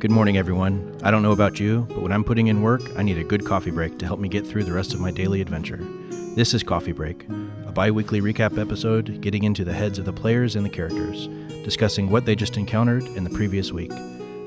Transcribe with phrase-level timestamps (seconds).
[0.00, 0.98] Good morning, everyone.
[1.02, 3.44] I don't know about you, but when I'm putting in work, I need a good
[3.44, 5.86] coffee break to help me get through the rest of my daily adventure.
[6.34, 7.26] This is Coffee Break,
[7.66, 11.26] a bi weekly recap episode getting into the heads of the players and the characters,
[11.64, 13.92] discussing what they just encountered in the previous week.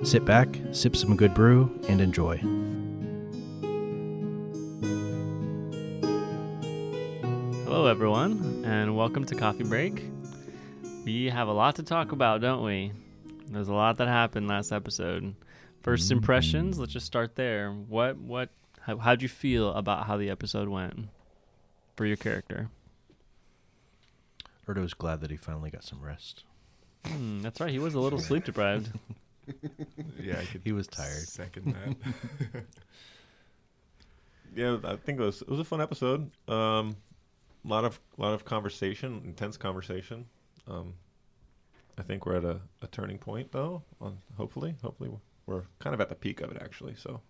[0.01, 2.37] Sit back, sip some good brew, and enjoy.
[7.65, 10.03] Hello, everyone, and welcome to Coffee Break.
[11.05, 12.91] We have a lot to talk about, don't we?
[13.47, 15.35] There's a lot that happened last episode.
[15.83, 16.79] 1st impressions.
[16.79, 17.71] Let's just start there.
[17.71, 18.49] What what
[18.81, 21.09] how, how'd you feel about how the episode went
[21.95, 22.69] for your character?
[24.67, 26.43] Erdo's glad that he finally got some rest.
[27.05, 27.69] Hmm, that's right.
[27.69, 28.91] He was a little sleep deprived.
[30.21, 31.27] Yeah, I could He was tired.
[31.27, 32.63] second that.
[34.55, 36.31] yeah, I think it was it was a fun episode.
[36.47, 36.95] Um,
[37.65, 40.27] a lot of lot of conversation, intense conversation.
[40.65, 40.93] Um,
[41.97, 43.83] I think we're at a, a turning point though.
[44.01, 45.11] On hopefully, hopefully
[45.45, 46.95] we're kind of at the peak of it actually.
[46.95, 47.21] So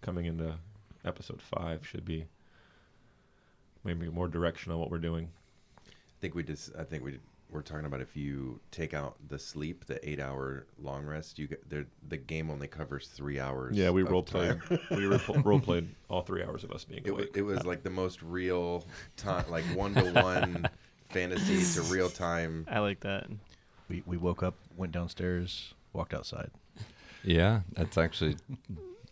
[0.00, 0.54] coming into
[1.04, 2.26] episode five should be
[3.84, 5.28] maybe more direction on what we're doing.
[5.86, 6.70] I think we just.
[6.78, 7.18] I think we
[7.50, 11.68] we're talking about if you take out the sleep, the eight-hour long rest, you get
[11.68, 13.76] the the game only covers three hours.
[13.76, 14.58] Yeah, we role played.
[14.90, 17.30] we role role played all three hours of us being It, awake.
[17.34, 18.84] it was like the most real
[19.16, 20.68] time, like one to one
[21.10, 22.66] fantasy to real time.
[22.70, 23.26] I like that.
[23.88, 26.50] We, we woke up, went downstairs, walked outside.
[27.24, 28.36] Yeah, that's actually.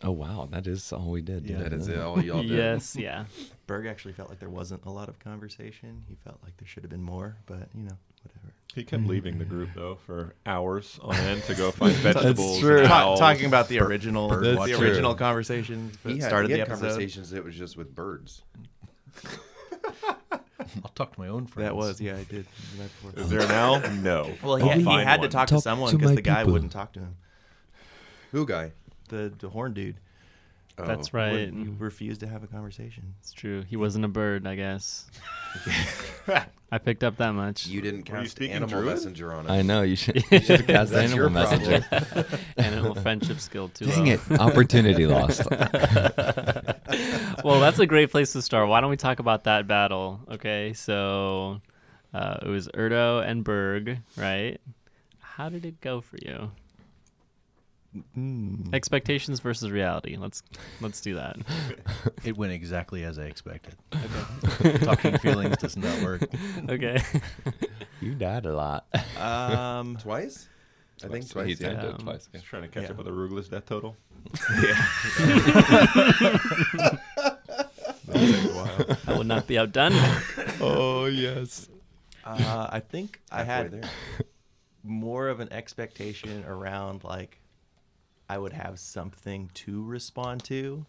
[0.02, 1.44] Oh wow, that is all we did.
[1.44, 1.58] Yeah.
[1.58, 1.98] That is it.
[1.98, 2.50] All y'all did.
[2.52, 3.24] Yes, yeah.
[3.66, 6.04] Berg actually felt like there wasn't a lot of conversation.
[6.08, 8.54] He felt like there should have been more, but you know, whatever.
[8.74, 9.08] He kept mm.
[9.08, 12.36] leaving the group though for hours on end to go find vegetables.
[12.36, 12.78] That's true.
[12.78, 14.76] and Ta- talking about the original, bird the watching.
[14.76, 16.86] original conversation He had, started he the episode.
[16.86, 18.42] conversations It was just with birds.
[20.84, 21.66] I'll talk to my own friends.
[21.68, 22.46] That was, yeah, I did.
[22.78, 23.22] right before.
[23.22, 23.80] Is there an owl?
[24.02, 24.30] No.
[24.42, 25.30] Well, he, I'll he find had to one.
[25.30, 26.52] talk to Talk someone to because my the guy people.
[26.52, 27.16] wouldn't talk to him.
[28.32, 28.72] Who guy?
[29.08, 29.96] The the horn dude
[30.80, 30.86] Oh.
[30.86, 31.32] That's right.
[31.32, 33.14] wouldn't- refused to have a conversation.
[33.20, 33.62] It's true.
[33.68, 35.06] He wasn't a bird, I guess.
[36.70, 37.66] I picked up that much.
[37.66, 38.94] You didn't Were you cast speaking Animal Druid?
[38.96, 39.50] Messenger on us.
[39.52, 40.16] I know you should.
[40.30, 41.80] You should have cast That's your animal messenger.
[41.88, 42.40] problem.
[42.58, 43.86] and a friendship skill too.
[43.86, 44.20] Dang it!
[44.38, 45.48] Opportunity lost.
[47.44, 48.68] well, that's a great place to start.
[48.68, 50.20] Why don't we talk about that battle?
[50.32, 51.60] Okay, so
[52.12, 54.58] uh, it was Erdo and Berg, right?
[55.20, 56.50] How did it go for you?
[58.16, 58.74] Mm.
[58.74, 60.16] Expectations versus reality.
[60.16, 60.42] Let's
[60.80, 61.36] let's do that.
[62.24, 63.76] It went exactly as I expected.
[64.82, 66.22] Talking feelings does not work.
[66.68, 67.00] Okay.
[68.00, 68.86] you died a lot.
[69.18, 70.48] Um, Twice?
[71.04, 71.58] I think twice.
[71.58, 71.80] did Yeah.
[71.86, 72.28] Um, twice.
[72.32, 72.90] Just trying to catch Yeah.
[72.90, 73.96] up with Arugula's death total.
[74.62, 74.74] Yeah.
[79.06, 79.92] I will not be outdone.
[80.60, 81.68] Oh yes.
[82.24, 83.82] uh, I think I had there.
[84.82, 87.38] more of an expectation around like
[88.28, 90.84] I would have something to respond to,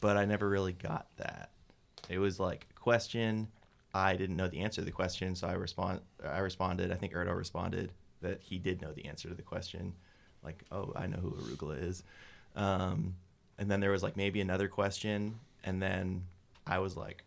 [0.00, 1.50] but I never really got that.
[2.08, 3.48] It was like question.
[3.94, 6.00] I didn't know the answer to the question, so I respond.
[6.26, 6.92] I responded.
[6.92, 9.94] I think Erdo responded that he did know the answer to the question.
[10.42, 12.02] Like, oh, I know who arugula is.
[12.56, 13.14] Um,
[13.58, 16.24] and then there was like maybe another question, and then
[16.66, 17.22] I was like,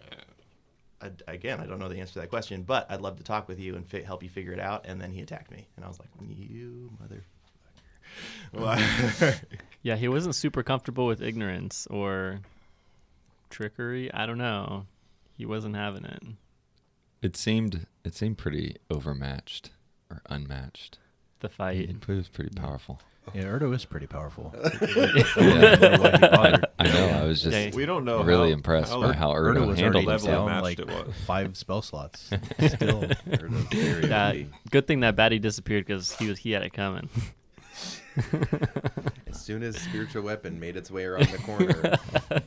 [1.01, 3.47] I, again, I don't know the answer to that question, but I'd love to talk
[3.47, 4.85] with you and fi- help you figure it out.
[4.85, 7.21] And then he attacked me, and I was like, you motherfucker.
[9.83, 12.39] Yeah, he wasn't super comfortable with ignorance or
[13.49, 14.13] trickery.
[14.13, 14.85] I don't know.
[15.37, 16.23] He wasn't having it.
[17.21, 19.71] It seemed it seemed pretty overmatched
[20.09, 20.99] or unmatched.
[21.39, 21.89] The fight.
[21.89, 23.01] It was pretty powerful.
[23.33, 24.53] Yeah, Erdo is pretty powerful.
[25.35, 25.97] Yeah.
[25.97, 26.65] Why he bothered.
[26.77, 27.07] I know.
[27.07, 28.21] I was just We don't know.
[28.23, 30.35] really how, impressed how by how Erdo Erdo was handled already level himself.
[30.35, 31.15] down matched like it was.
[31.25, 32.29] five spell slots.
[32.67, 34.33] Still, Heard of very Yeah,
[34.69, 37.09] good thing that baddie disappeared because he was he had it coming.
[39.27, 41.97] As soon as spiritual weapon made its way around the corner,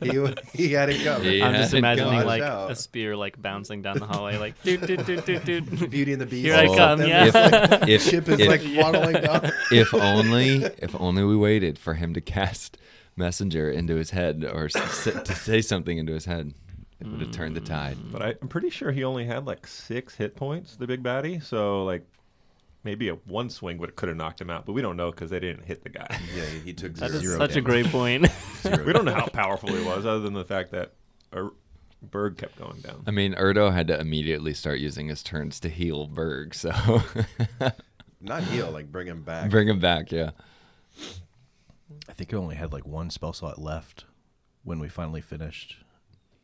[0.01, 1.25] he he had it covered.
[1.25, 1.47] Yeah.
[1.47, 2.71] I'm just imagining like out.
[2.71, 5.89] a spear like bouncing down the hallway, like doot doot doot doot doot.
[5.89, 6.45] Beauty and the Beast.
[6.45, 7.25] Here I Oh, come, yeah.
[7.25, 9.51] it's like- If- ship is if- like waddling down.
[9.71, 12.77] if only if only we waited for him to cast
[13.15, 16.53] messenger into his head or s- to say something into his head
[17.01, 18.11] it would have turned the tide mm.
[18.11, 21.41] But I, I'm pretty sure he only had like six hit points, the big baddie.
[21.43, 22.03] So like
[22.89, 25.29] maybe a one swing would could have knocked him out, but we don't know because
[25.29, 26.07] they didn't hit the guy.
[26.35, 27.15] Yeah, he took That zero.
[27.17, 28.27] is Zero such a great point.
[28.85, 30.93] we don't know how powerful he was, other than the fact that
[31.31, 31.49] a
[32.01, 33.03] bird kept going down.
[33.07, 36.71] i mean erdo had to immediately start using his turns to heal berg so
[38.21, 39.49] Not heal, like bring him back.
[39.51, 40.31] bring him back yeah
[42.07, 44.05] I think I only had like one spell slot left
[44.63, 45.77] when we finally finished,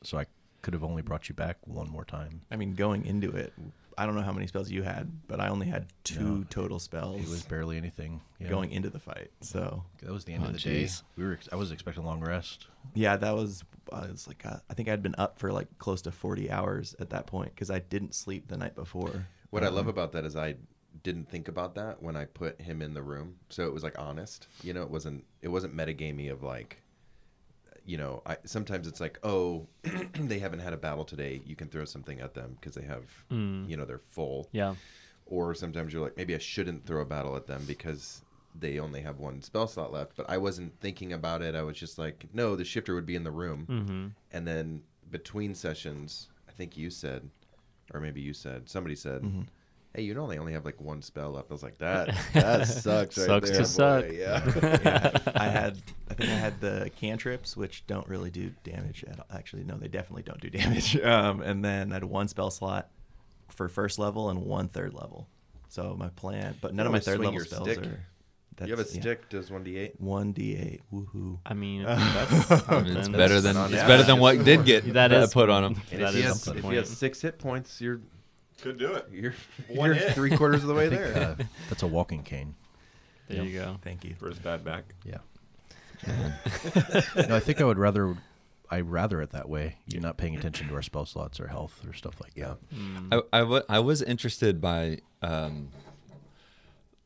[0.04, 0.26] so I
[0.62, 2.42] could have only brought you back one more time.
[2.52, 3.54] I mean, going into it,
[3.98, 6.80] I don't know how many spells you had, but I only had two No, total
[6.80, 8.22] spells It was barely anything.
[8.40, 8.50] Yeah.
[8.50, 9.32] going into the fight.
[9.42, 10.88] So That was the end Oh, of the day.
[11.18, 11.40] We were.
[11.52, 12.68] I was expecting a long rest.
[12.94, 13.64] yeah, that was
[13.94, 16.96] I was like uh, I think I'd been up for like close to 40 hours
[17.00, 19.28] at that point because I didn't sleep the night before.
[19.52, 20.56] What I Um, love about that is I
[21.04, 23.98] didn't think about that when I put him in the room, so it was like
[24.00, 24.48] honest.
[24.64, 26.82] You know, it wasn't it wasn't metagamey of like,
[27.86, 29.68] you know, I sometimes it's like, oh,
[30.14, 31.42] they haven't had a battle today.
[31.46, 33.70] You can throw something at them because they have, Mm.
[33.70, 34.50] you know, they're full.
[34.52, 34.76] Yeah.
[35.28, 38.22] Or sometimes you're like, maybe I shouldn't throw a battle at them because
[38.60, 40.16] they only have one spell slot left.
[40.16, 41.56] But I wasn't thinking about it.
[41.56, 43.66] I was just like, no, the shifter would be in the room.
[43.70, 44.08] Mm-hmm.
[44.32, 44.82] And then
[45.12, 47.30] between sessions, I think you said,
[47.94, 49.42] or maybe you said, somebody said, Mm-hmm.
[49.96, 53.18] "Hey, you only only have like one spell left." I was like, "That that sucks."
[53.18, 54.06] Right Sucks to there, suck.
[54.12, 54.44] Yeah.
[54.62, 55.78] yeah, I had
[56.10, 59.26] I think I had the cantrips, which don't really do damage at all.
[59.32, 60.98] Actually, no, they definitely don't do damage.
[60.98, 62.90] Um, and then I had one spell slot
[63.50, 65.28] for first level and one third level.
[65.70, 67.80] So my plan, but none of my third level your spells stick.
[67.80, 68.66] are.
[68.66, 69.02] you have a yeah.
[69.02, 69.30] stick.
[69.30, 70.00] Does one d eight?
[70.00, 70.82] One d eight.
[70.94, 71.40] Woohoo!
[71.46, 74.94] I mean, that's I mean, it's better than That's it's better than what did get
[74.94, 75.74] That uh, is- put on him.
[75.92, 78.00] That if he is has if he has six hit points, you're
[78.62, 79.08] Could do it.
[79.12, 79.34] you're,
[79.68, 80.14] One you're hit.
[80.16, 81.36] three quarters of the way think, there.
[81.40, 82.56] uh, that's a walking cane.
[83.28, 83.78] There you go.
[83.82, 84.16] Thank you.
[84.20, 84.86] For his bad back.
[85.04, 85.18] Yeah.
[86.08, 88.16] no, I think I would rather.
[88.70, 89.78] I rather it that way.
[89.86, 92.56] You're not paying attention to our spell slots or health or stuff like Yeah.
[92.72, 92.76] that.
[92.76, 93.24] Mm.
[93.70, 95.70] I, I, was interested by um,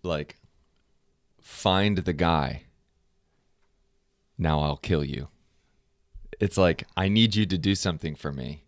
[0.04, 0.38] like
[1.42, 2.64] find the guy
[4.38, 5.28] now i'll kill you
[6.40, 8.64] it's like i need you to do something for me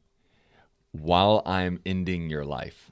[0.91, 2.91] while i'm ending your life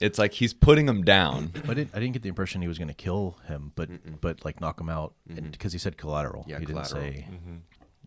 [0.00, 1.90] it's like he's putting him down I didn't.
[1.92, 3.88] I didn't get the impression he was going to kill him, but
[4.20, 5.68] but like knock him out, because mm-hmm.
[5.70, 6.44] he said collateral.
[6.46, 7.02] Yeah, he didn't collateral.
[7.02, 7.26] say.
[7.28, 7.56] Mm-hmm.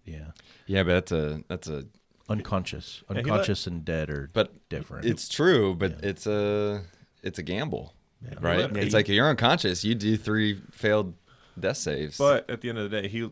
[0.05, 0.31] Yeah,
[0.67, 1.85] yeah but that's a that's a
[2.29, 5.05] unconscious, he let- unconscious and dead are but different.
[5.05, 6.09] it's true but Yeah.
[6.09, 6.83] it's a
[7.23, 7.93] it's a gamble
[8.23, 8.35] Yeah.
[8.39, 11.13] right Yeah, it's you- like you're unconscious you do three failed
[11.59, 13.29] death saves But at the end of the day, he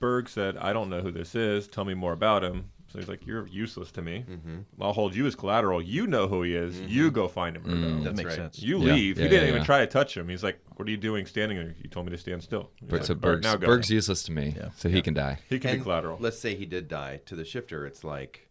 [0.00, 1.68] Berg said, "I don't know who this is.
[1.68, 4.24] Tell me more about him." So he's like, "You're useless to me.
[4.30, 4.58] Mm-hmm.
[4.80, 5.82] I'll hold you as collateral.
[5.82, 6.80] You know who he is.
[6.80, 7.96] You go find him, Mm.
[7.98, 8.36] that That's makes right.
[8.36, 8.62] sense.
[8.62, 8.92] You Yeah.
[8.94, 9.18] leave.
[9.18, 9.66] Yeah, you didn't yeah, even yeah.
[9.66, 10.28] try to touch him.
[10.28, 11.74] He's like, "What are you doing standing there?
[11.82, 13.66] You told me to stand still." He's but like, so "All right, Berg's, now go."
[13.66, 14.70] Berg's useless to me Yeah.
[14.76, 16.18] so he can die He can be collateral.
[16.20, 17.84] Let's say he did die to the shifter.
[17.84, 18.48] It's like,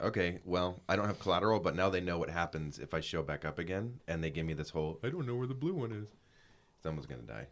[0.00, 3.24] okay, well, I don't have collateral, but now they know what happens if I show
[3.24, 5.00] back up again, and they give me this whole.
[5.02, 6.06] I don't know where the blue one is.
[6.80, 7.48] Someone's gonna die,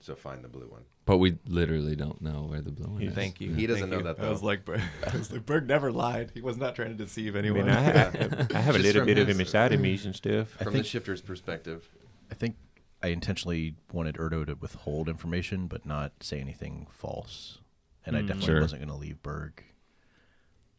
[0.00, 0.82] so find the blue one.
[1.04, 3.14] But we literally don't know where the blue one is.
[3.14, 3.54] Thank you.
[3.54, 4.14] He doesn't Thank know you.
[4.14, 4.80] that, I was like, Berg,
[5.12, 6.32] I was like, Berg never lied.
[6.34, 7.66] He was not trying to deceive I anyone.
[7.66, 8.14] mean, I, have,
[8.54, 10.56] I have a Just little from bit of his- him inside of me and stuff.
[10.60, 11.88] I From think- the shifter's perspective,
[12.30, 12.56] I think
[13.02, 17.58] I intentionally wanted Erdo to withhold information, but not say anything false.
[18.04, 18.26] And I Mm.
[18.28, 18.60] definitely Sure.
[18.62, 19.62] wasn't going to leave Berg.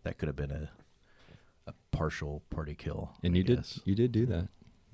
[0.03, 0.69] That could have been a
[1.67, 3.11] a partial party kill.
[3.23, 3.79] And I you did guess.
[3.83, 4.47] you did do that.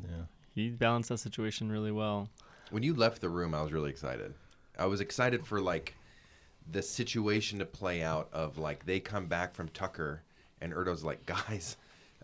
[0.04, 0.24] Yeah.
[0.56, 2.30] He balanced that situation really well.
[2.74, 4.34] When you left the room, I was really excited.
[4.80, 5.96] I was excited for like
[6.72, 10.24] the situation to play out of like they come back from Tucker
[10.60, 11.78] and Erdo's like, guys,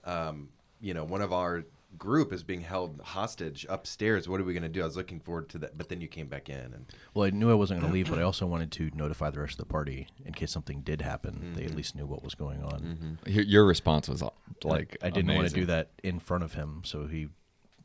[0.06, 0.50] um,
[0.82, 1.64] you know, one of our
[1.98, 4.28] group is being held hostage upstairs.
[4.28, 4.82] What are we gonna do?
[4.82, 7.30] I was looking forward to that, but then you came back in and Well, I
[7.30, 9.60] knew I wasn't going to leave, but I also wanted to notify the rest of
[9.60, 11.36] the party in case something did happen.
[11.36, 11.54] Mm-hmm.
[11.56, 13.20] They at least knew what was going on.
[13.28, 14.24] Your, your response was
[14.64, 17.30] like I didn't want to do that in front of him, so he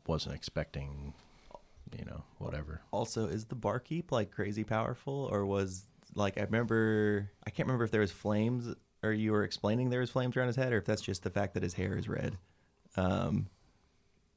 [0.07, 1.13] wasn't expecting,
[1.97, 2.81] you know, whatever.
[2.91, 5.83] also, is the barkeep like crazy powerful, or was
[6.15, 7.29] like I remember?
[7.45, 8.73] I can't remember if there was flames,
[9.03, 11.29] or you were explaining there was flames around his head, or if that's just the
[11.29, 12.37] fact that his hair is red.
[12.97, 13.47] Um,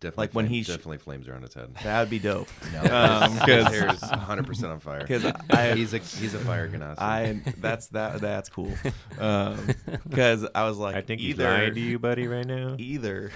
[0.00, 1.75] definitely Like when flame- he sh- definitely flames around his head.
[1.85, 2.49] that would be dope.
[2.73, 5.07] No, Um, His 'cause- hair is 100 percent on fire.
[5.07, 6.99] 'Cause I- he's a he's a fire genasi.
[6.99, 8.73] I that's that that's cool.
[9.11, 12.75] Because I was like, I think he's either lying to you, buddy, right now.
[12.78, 13.31] either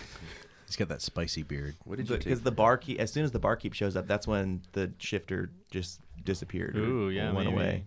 [0.73, 1.75] he's got that spicy beard.
[1.85, 2.25] what did you take?
[2.25, 6.01] because the barkeep as soon as the barkeep shows up, that's when the shifter just
[6.25, 6.77] disappeared.
[6.77, 7.57] or Ooh, yeah, went maybe.
[7.61, 7.85] away.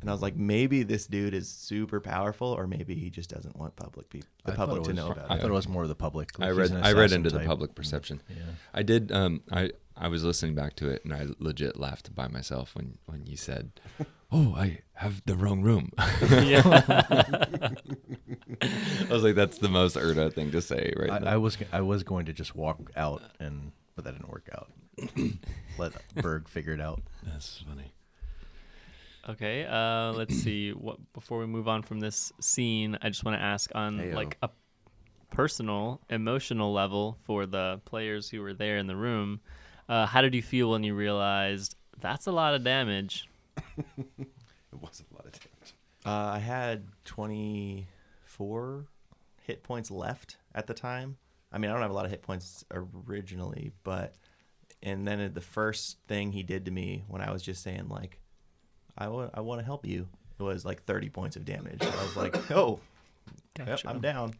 [0.00, 3.56] And I was like, maybe this dude is super powerful, or maybe he just doesn't
[3.56, 5.38] want public people, the I public it to was- know about I it.
[5.38, 6.30] I thought it was more of the public.
[6.38, 8.20] I read I read assassin into the public perception.
[8.28, 8.36] Yeah.
[8.72, 9.10] I did.
[9.10, 12.98] Um, I I was listening back to it, and I legit laughed by myself when
[13.06, 13.72] when you said,
[14.30, 15.90] "Oh, I have the wrong room."
[16.30, 16.62] yeah.
[18.62, 21.30] I was like, "That's the most Erdo thing to say, right?" I, now.
[21.32, 24.48] I was g- I was going to just walk out and but that didn't work
[24.54, 24.70] out.
[25.78, 27.02] Let Berg figure it out.
[27.24, 27.92] That's funny.
[29.28, 30.70] Okay, uh, let's see.
[30.70, 34.14] What before we move on from this scene, I just want to ask on Heyo.
[34.14, 34.50] like a
[35.30, 39.40] personal, emotional level for the players who were there in the room.
[39.88, 43.28] Uh, how did you feel when you realized that's a lot of damage?
[43.56, 44.26] it
[44.80, 45.74] was a lot of damage.
[46.06, 46.84] Uh, I had
[48.38, 48.86] 24
[49.42, 51.16] hit points left at the time.
[51.52, 54.14] I mean, I don't have a lot of hit points originally, but
[54.82, 58.20] and then the first thing he did to me when I was just saying like,
[58.96, 61.82] I want I want to help you was like 30 points of damage.
[61.82, 62.80] I was like, oh,
[63.58, 64.34] yep, I'm down.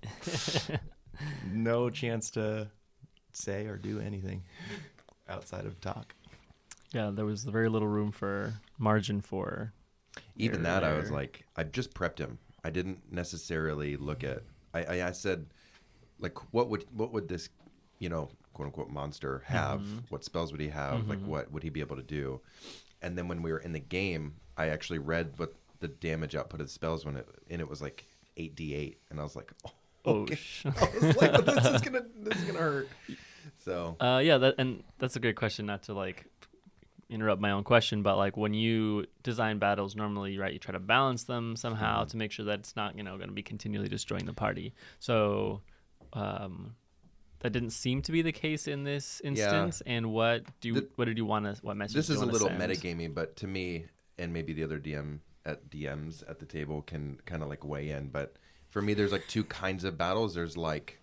[1.52, 2.68] no chance to
[3.32, 4.42] say or do anything
[5.28, 6.14] outside of talk.
[6.92, 9.72] Yeah, there was very little room for margin for.
[10.36, 12.38] Even that, I was like, I just prepped him.
[12.68, 14.42] I didn't necessarily look at.
[14.75, 15.46] I, I, I said,
[16.20, 17.48] like, what would what would this,
[17.98, 19.80] you know, quote unquote monster have?
[20.10, 21.08] What spells would he have?
[21.08, 22.40] Like, what would he be able to do?
[23.00, 26.60] And then when we were in the game, I actually read what the damage output
[26.60, 28.04] of the spells when it and it was like
[28.37, 29.70] eight d eight, and I was like, oh,
[30.04, 30.34] Oh, okay.
[30.37, 32.88] sh- I was like, this is gonna this is gonna hurt.
[33.64, 35.64] So Uh, yeah, that and that's a good question.
[35.66, 36.26] Not to like
[37.10, 40.78] interrupt my own question, but like when you design battles, normally right, you try to
[40.80, 42.08] balance them somehow Mm-hmm.
[42.10, 44.74] to make sure that it's not you know going to be continually destroying the party.
[44.98, 45.62] So,
[46.12, 46.74] um,
[47.40, 49.80] that didn't seem to be the case in this instance.
[49.86, 51.94] And what do you, The- what did you want to what message?
[51.94, 52.60] this do you is a little send?
[52.60, 53.86] metagaming, but to me,
[54.18, 57.90] and maybe the other DM at DMs at the table can kind of like weigh
[57.90, 58.08] in.
[58.08, 58.34] But
[58.70, 60.34] for me, there's like two kinds of battles.
[60.34, 61.00] There's like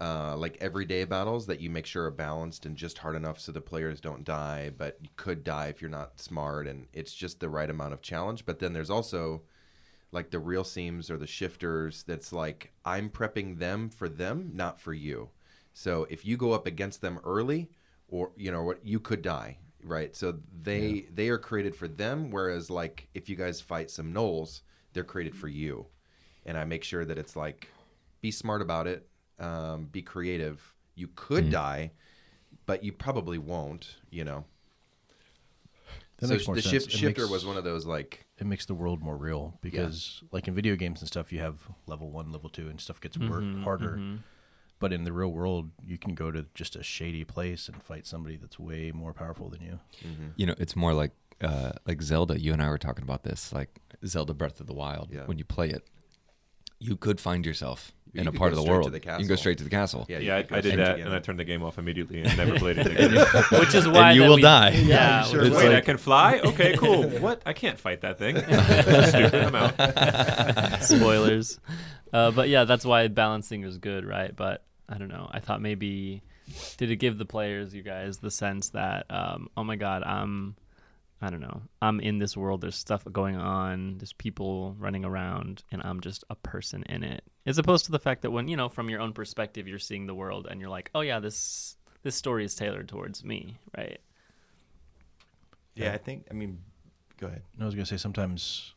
[0.00, 3.52] uh, like everyday battles that you make sure are balanced and just hard enough so
[3.52, 7.40] the players don't die, but you could die if you're not smart, and it's just
[7.40, 8.44] the right amount of challenge.
[8.44, 9.42] But then there's also
[10.12, 14.80] like the real seams or the shifters that's like I'm prepping them for them, not
[14.80, 15.30] for you.
[15.72, 17.70] So if you go up against them early,
[18.08, 20.14] or you know what, you could die, right?
[20.14, 24.62] So they they are created for them, whereas like if you guys fight some gnolls,
[24.92, 25.86] they're created for you.
[26.44, 27.68] And I make sure that it's like,
[28.20, 30.74] be smart about it, um, be creative.
[30.94, 31.92] You could die,
[32.66, 33.96] but you probably won't.
[34.10, 34.44] You know.
[36.18, 36.72] That so makes more the sense.
[36.84, 40.22] shift, shifter makes- was one of those like it makes the world more real because
[40.32, 43.18] like in video games and stuff you have level one level two and stuff gets
[43.18, 44.18] work Mhm, harder mhm.
[44.78, 48.06] but in the real world you can go to just a shady place and fight
[48.06, 49.78] somebody that's way more powerful than you
[50.36, 51.12] You know, it's more like
[51.42, 52.40] uh, like Zelda.
[52.40, 55.10] You and I were talking about this, like Zelda Breath of the Wild.
[55.12, 55.26] Yeah.
[55.26, 55.86] When you play it,
[56.78, 58.90] you could find yourself You in a part of the world.
[58.90, 60.06] the You can go straight to the castle.
[60.08, 60.18] yeah.
[60.18, 61.02] you Yeah, I, I did that, together.
[61.04, 63.12] and I turned the game off immediately and never played it again.
[63.60, 64.70] which is why you will we- die.
[64.70, 66.38] Yeah, sure which Wait, like- I can fly?
[66.44, 67.04] Okay, cool.
[67.20, 67.42] what?
[67.46, 68.36] I can't fight that thing.
[69.08, 69.34] Stupid.
[69.34, 70.82] I'm out.
[70.82, 71.58] spoilers.
[72.12, 74.34] Uh, but yeah, that's why balancing is good, right?
[74.34, 75.28] But I don't know.
[75.30, 76.22] I thought maybe
[76.76, 80.56] did it give the players, you guys, the sense that um, oh my god, I'm
[81.22, 82.60] I don't know, I'm in this world.
[82.60, 83.96] There's stuff going on.
[83.98, 87.24] There's people running around, and I'm just a person in it.
[87.46, 90.06] As opposed to the fact that when you know, from your own perspective, you're seeing
[90.06, 93.98] the world, and you're like, oh yeah, this this story is tailored towards me, right?
[95.74, 96.26] Yeah, I think.
[96.30, 96.58] I mean,
[97.18, 97.42] go ahead.
[97.58, 98.72] No, I was going to say sometimes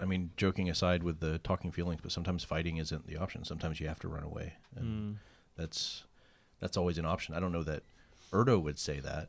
[0.00, 3.78] i mean joking aside with the talking feelings but sometimes fighting isn't the option sometimes
[3.78, 5.16] you have to run away and Mm.
[5.54, 6.02] that's
[6.60, 7.82] that's always an option i don't know that
[8.32, 9.28] erdo would say that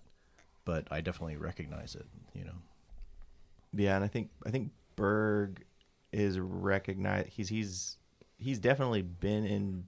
[0.65, 2.55] but i definitely recognize it you know
[3.75, 5.63] Yeah, and I think I think Berg
[6.11, 7.29] is recognized.
[7.29, 7.97] He's he's
[8.37, 9.85] he's definitely been in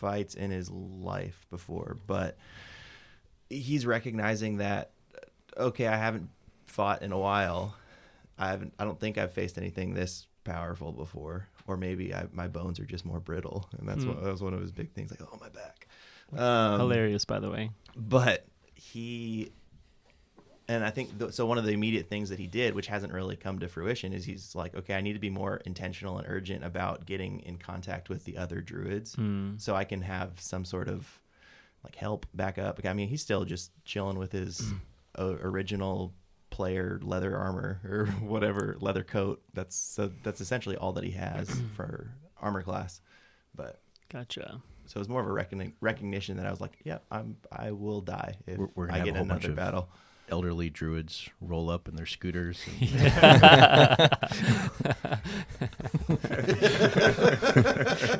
[0.00, 2.36] fights in his life before, but
[3.50, 4.90] he's recognizing that
[5.56, 6.28] okay, I haven't
[6.66, 7.76] fought in a while.
[8.38, 8.74] I haven't.
[8.78, 12.84] I don't think I've faced anything this powerful before, or maybe I, my bones are
[12.84, 14.10] just more brittle, and that's Hmm.
[14.10, 15.10] what, that was one of his big things.
[15.12, 15.86] Like, oh my back.
[16.36, 17.70] Um, Hilarious, by the way.
[17.96, 18.44] but
[18.74, 19.52] he
[20.68, 23.12] and i think th- so one of the immediate things that he did which hasn't
[23.12, 26.26] really come to fruition is he's like okay i need to be more intentional and
[26.28, 29.60] urgent about getting in contact with the other druids Mm.
[29.60, 31.20] so i can have some sort of
[31.82, 34.72] like help back up i mean he's still just chilling with his
[35.18, 36.12] uh, original
[36.50, 41.50] player leather armor or whatever leather coat that's so that's essentially all that he has
[41.76, 43.00] for armor class
[43.54, 43.80] but
[44.10, 44.60] Gotcha.
[44.86, 47.72] so it was more of a recogni- recognition that I was like, yeah, I'm I
[47.72, 49.88] will die if We're- we're gonna I have a get whole bunch another of- battle.
[50.30, 52.88] Elderly druids roll up in their scooters and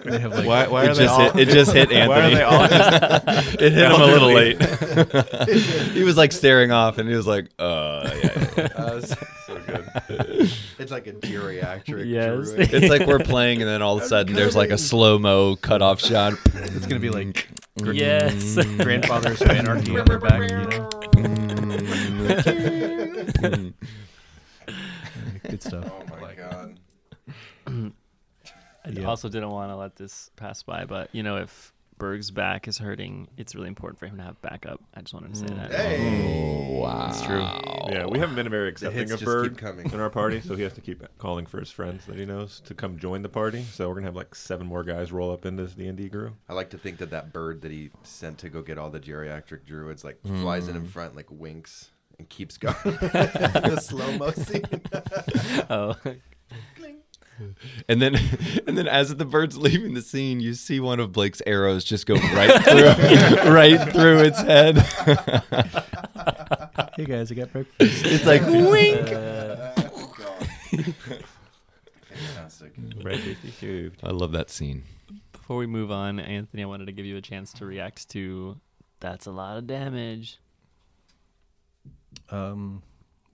[0.04, 2.08] they have like Why, why It just, hit, it just hit Anthony.
[2.08, 4.62] Why are they all just it hit him a little late.
[5.92, 9.14] he was like staring off, and he was like, "Uh, yeah." yeah, yeah." Uh, so,
[9.46, 9.88] so good.
[10.78, 12.06] It's like a geriatric.
[12.06, 12.50] Yes.
[12.52, 12.74] druid.
[12.74, 15.56] It's like we're playing, and then all of a sudden there's like a slow mo
[15.56, 16.34] cut off shot.
[16.54, 17.48] it's gonna be like
[17.80, 18.54] gr- Yes.
[18.78, 20.90] grandfather's anarchy on their back you know
[21.84, 23.74] Mm.
[25.48, 26.78] good stuff Oh my god.
[28.86, 29.04] I Yeah.
[29.06, 32.76] also didn't want to let this pass by, but you know, if Berg's back is
[32.78, 34.80] hurting, it's really important for him to have backup.
[34.94, 35.72] I just wanted to say that.
[35.72, 36.24] Hey.
[36.26, 37.06] Oh, wow.
[37.08, 37.40] It's true.
[37.92, 39.90] Yeah, we haven't been very accepting hits of just Berg keep coming.
[39.92, 42.60] in our party, so he has to keep calling for his friends that he knows
[42.66, 43.62] to come join the party.
[43.62, 46.08] So we're gonna have like seven more guys roll up into this D and D
[46.08, 46.32] crew.
[46.48, 49.00] I like to think that that bird that he sent to go get all the
[49.00, 50.70] geriatric druids like flies Hmm.
[50.70, 52.74] in in front, like winks and keeps going.
[52.84, 54.62] the slow mo scene.
[55.70, 55.94] Oh,
[57.88, 58.14] And then,
[58.66, 62.06] and then, as the bird's leaving the scene, you see one of Blake's arrows just
[62.06, 64.84] go right through, right through its head.
[66.96, 68.06] Hey guys, I got breakfast.
[68.06, 69.08] it's like wink.
[69.10, 69.72] oh,
[72.08, 72.72] Fantastic.
[73.02, 74.00] Right, fifty shaved.
[74.04, 74.84] I love that scene.
[75.32, 78.60] before we move on, Anthony, I wanted to give you a chance to react to
[79.00, 80.38] that's a lot of damage.
[82.30, 82.82] Um,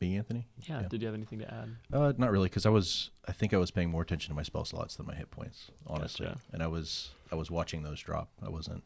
[0.00, 0.46] me, Anthony.
[0.68, 0.82] Yeah.
[0.88, 1.76] Did you have anything to add?
[1.92, 3.10] Uh, not really, because I was.
[3.28, 5.70] I think I was paying more attention to my spell slots than my hit points,
[5.86, 6.26] honestly.
[6.26, 6.38] Gotcha.
[6.52, 7.10] And I was.
[7.30, 8.28] I was watching those drop.
[8.44, 8.82] I wasn't.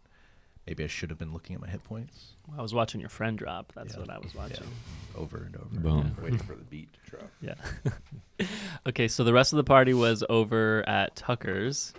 [0.67, 3.37] Maybe I should have been looking at my hit points I was watching your friend
[3.37, 3.73] drop.
[3.77, 4.01] That's Yeah.
[4.01, 4.67] what I was watching.
[5.15, 5.67] over and over.
[5.79, 6.17] Boom.
[6.23, 7.31] Waiting for the beat to drop.
[7.43, 8.47] Yeah.
[8.87, 11.93] okay, so the rest of the party was over at Tucker's,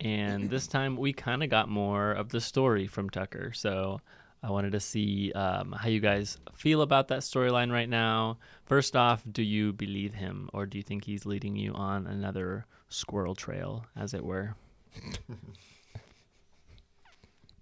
[0.00, 3.52] and this time we kind of got more of the story from Tucker.
[3.54, 4.00] So
[4.42, 8.38] I wanted to see um, how you guys feel about that storyline right now.
[8.64, 12.64] First off, do you believe him, or do you think he's leading you on another
[12.88, 14.54] squirrel trail, as it were?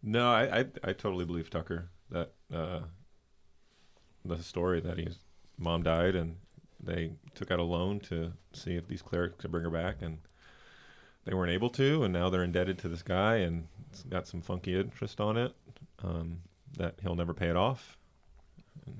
[0.02, 2.80] No, I, I I totally believe Tucker that uh,
[4.24, 5.18] the story that his
[5.58, 6.36] mom died and
[6.80, 10.18] they took out a loan to see if these clerics could bring her back and
[11.24, 14.40] they weren't able to and now they're indebted to this guy and it's got some
[14.40, 15.52] funky interest on it
[16.04, 16.38] um,
[16.76, 17.96] that he'll never pay it off.
[18.86, 18.96] And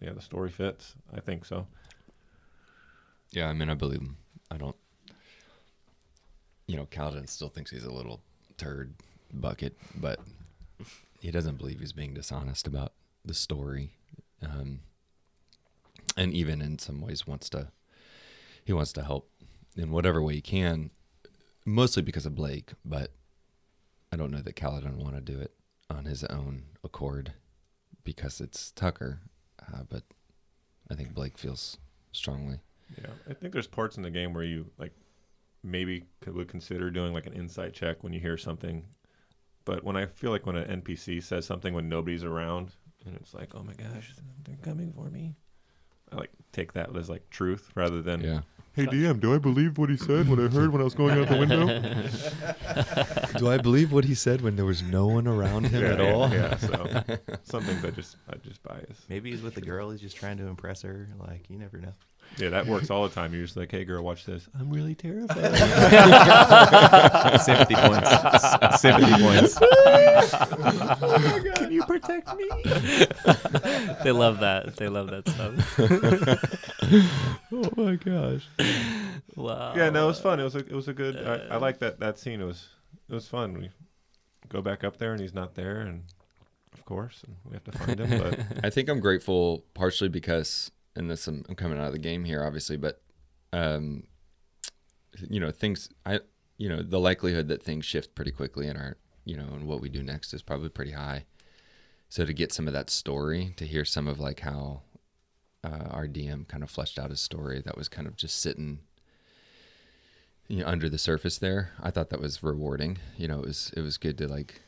[0.00, 0.94] yeah, the story fits.
[1.14, 1.66] I think so.
[3.30, 4.16] Yeah, I mean, I believe him.
[4.50, 4.76] I don't.
[6.66, 8.22] You know, Kaladin still thinks he's a little
[8.56, 8.94] turd
[9.32, 10.20] bucket, but
[11.20, 12.92] he doesn't believe he's being dishonest about
[13.24, 13.90] the story,
[14.42, 14.80] um,
[16.16, 17.68] and even in some ways wants to.
[18.64, 19.30] He wants to help
[19.76, 20.90] in whatever way he can,
[21.66, 23.10] mostly because of Blake, but
[24.10, 25.52] I don't know that Kaladin want to do it
[25.90, 27.32] on his own accord
[28.04, 29.20] because it's Tucker,
[29.60, 30.02] uh, but
[30.90, 31.78] I think Blake feels
[32.12, 32.60] strongly.
[32.98, 34.92] Yeah, I think there's parts in the game where you like
[35.62, 38.84] maybe could, would consider doing like an insight check when you hear something,
[39.64, 42.74] but when I feel like when an NPC says something when nobody's around
[43.06, 45.34] and it's like, oh my gosh, they're coming for me,
[46.14, 48.40] like take that as like truth rather than Yeah.
[48.74, 51.18] hey DM, do I believe what he said when I heard when I was going
[51.18, 51.66] out the window?
[53.38, 55.98] Do I believe what he said when there was no one around him yeah, at
[55.98, 56.30] yeah, all?
[56.30, 57.02] Yeah, so
[57.42, 59.04] some things I just I just bias.
[59.08, 59.90] Maybe he's with a girl.
[59.90, 61.08] He's just trying to impress her.
[61.18, 61.92] Like you never know.
[62.38, 63.32] Yeah, that works all the time.
[63.32, 64.48] You're just like, hey girl, watch this.
[64.58, 65.36] I'm really terrified.
[67.40, 68.08] Sympathy points.
[68.08, 69.58] S- Sympathy points.
[69.60, 71.58] Oh my gosh.
[71.58, 72.48] Can you protect me?
[74.02, 74.76] they love that.
[74.76, 76.64] They love that stuff.
[77.52, 78.46] Oh my gosh.
[79.36, 79.74] wow.
[79.76, 80.40] Yeah, no, it was fun.
[80.40, 81.16] It was a it was a good.
[81.16, 82.40] I, I uh, like that that scene.
[82.40, 82.68] It was
[83.08, 83.54] it was fun.
[83.54, 83.70] We
[84.48, 86.02] go back up there and he's not there, and
[86.74, 88.18] of course, and we have to find him.
[88.20, 91.98] But I think I'm grateful partially because, and this I'm, I'm coming out of the
[91.98, 93.02] game here, obviously, but,
[93.52, 94.04] um,
[95.28, 96.20] you know, things I,
[96.58, 99.80] you know, the likelihood that things shift pretty quickly in our, you know, and what
[99.80, 101.24] we do next is probably pretty high.
[102.08, 104.82] So to get some of that story, to hear some of like how
[105.64, 108.80] uh, our DM kind of fleshed out his story, that was kind of just sitting,
[110.46, 111.72] you know, under the surface there.
[111.82, 112.98] I thought that was rewarding.
[113.16, 114.60] You know, it was it was good to like,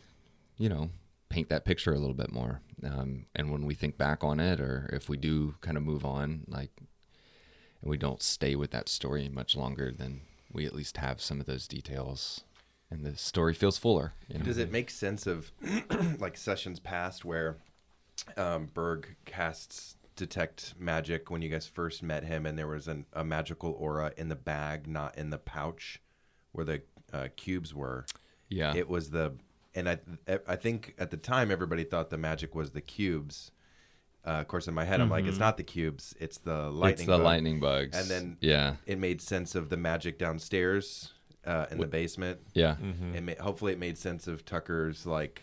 [0.56, 0.90] you know,
[1.36, 2.62] paint that picture a little bit more.
[2.82, 6.02] Um, and when we think back on it, or if we do kind of move
[6.02, 10.96] on, like, and we don't stay with that story much longer, then we at least
[10.96, 12.44] have some of those details,
[12.90, 14.14] and the story feels fuller.
[14.28, 14.46] You know?
[14.46, 15.52] Does it make sense of
[16.18, 17.58] like sessions past where
[18.38, 23.04] um, Berg casts detect magic when you guys first met him, and there was an,
[23.12, 26.00] a magical aura in the bag, not in the pouch
[26.52, 26.80] where the
[27.12, 28.06] uh, cubes were.
[28.48, 28.74] Yeah.
[28.74, 29.34] It was the,
[29.76, 29.98] and I
[30.48, 33.52] I think at the time everybody thought the magic was the cubes.
[34.26, 36.92] Uh, of course, in my head, I'm like, it's not the cubes, it's the lightning.
[36.94, 37.22] it's the bug.
[37.22, 37.96] lightning bugs.
[37.96, 41.12] And then yeah, it made sense of the magic downstairs
[41.46, 42.40] uh, in the basement.
[42.52, 43.14] yeah, Mm-hmm.
[43.14, 45.42] It ma- hopefully it made sense of Tucker's like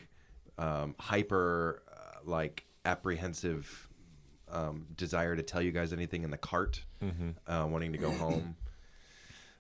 [0.58, 3.88] um, hyper, uh, like apprehensive
[4.52, 7.30] um, desire to tell you guys anything in the cart, Mm-hmm.
[7.52, 8.56] uh, wanting to go home.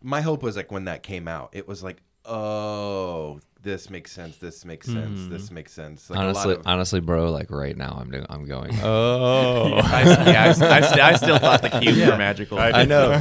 [0.02, 4.38] My hope was like when that came out, it was like, oh, this makes sense.
[4.38, 5.20] This makes sense.
[5.22, 5.30] Mm-hmm.
[5.32, 6.10] This makes sense.
[6.10, 8.72] Like a lot honestly, of- honestly, bro, like right now, I'm doing, I'm going.
[8.84, 12.60] Oh, I, yeah, I, s- I st- I still thought the cubes were magical.
[12.60, 13.12] I I know,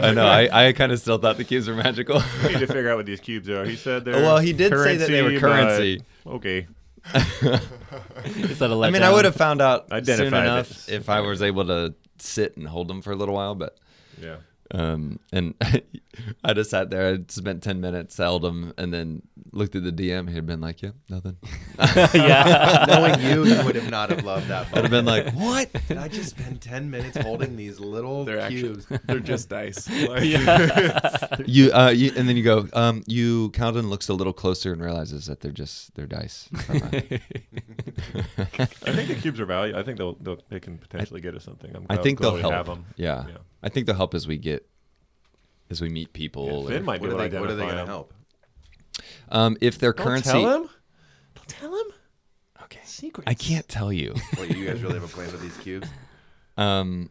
[0.00, 0.26] I know.
[0.26, 2.20] I, I kind of still thought the cubes were magical.
[2.42, 3.64] we need to figure out what these cubes are.
[3.64, 6.00] He said they're well, he did say that they were but currency.
[6.26, 6.66] Okay.
[7.14, 10.94] Is that a I mean, I would have found out soon Identified enough it.
[10.94, 13.76] if I was able to sit and hold them for a little while, but
[14.20, 14.36] Yeah.
[14.72, 15.54] Um, and
[16.44, 17.14] I just sat there.
[17.14, 20.28] I spent ten minutes, held him, and then looked at the DM.
[20.28, 21.36] He had been like, "Yeah, nothing."
[22.14, 22.86] yeah.
[22.88, 24.68] Knowing you, you would have not have loved that.
[24.72, 28.40] I'd have been like, "What?" Did I just spend ten minutes holding these little They're
[28.40, 28.86] actually cubes?
[29.04, 29.88] they're just dice.
[29.88, 33.50] You, uh, you, and then you go, um, you.
[33.50, 36.48] Calvin looks a little closer and realizes that they're just they're dice.
[36.68, 36.88] I
[38.92, 39.78] think the cubes are valuable.
[39.78, 41.74] I think they'll, they'll they can potentially get us something.
[41.74, 42.52] I'm I think they'll help.
[42.52, 42.86] Have them.
[42.96, 43.26] Yeah.
[43.28, 43.36] Yeah.
[43.62, 44.68] I think they'll help as we get
[45.70, 46.66] as we meet Yeah, people.
[46.66, 47.40] Finn or- might be What are able they?
[47.40, 48.12] What are they going to help?
[49.30, 50.30] um, if their currency.
[50.32, 50.70] Don't currency, tell him.
[51.34, 51.86] Don't tell him.
[52.64, 53.28] okay, Secrets.
[53.30, 54.14] I can't tell you.
[54.36, 55.88] What you guys really have a plan with these cubes?
[56.56, 57.10] Um,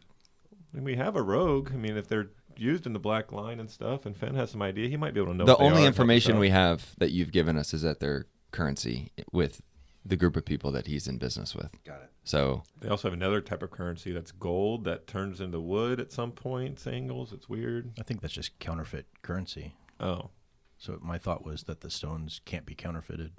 [0.76, 1.70] I we have a rogue.
[1.72, 4.62] I mean, if they're used in the black line and stuff, and Finn has some
[4.62, 5.44] idea, he might be able to know.
[5.44, 7.74] the what they are only and help us information we have that you've given us
[7.74, 9.60] is that their currency with
[10.04, 11.70] the group of people that he's in business with.
[11.84, 12.10] Got it.
[12.24, 16.12] So They also have another type of currency that's gold that turns into wood at
[16.12, 17.32] some points, angles.
[17.32, 17.92] It's weird.
[17.98, 19.74] I think that's just counterfeit currency.
[20.00, 20.30] Oh,
[20.78, 23.32] So my thought was that the stones can't be counterfeited.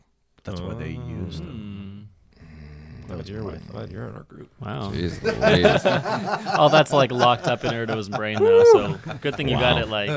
[0.43, 2.09] That's why they use them.
[2.37, 3.07] Hmm.
[3.07, 4.49] glad That's you're, with, glad you're in our group.
[4.61, 4.91] Wow.
[4.91, 8.63] Jeez All that's like locked up in Erdo's brain now.
[8.73, 10.09] So good thing you got it like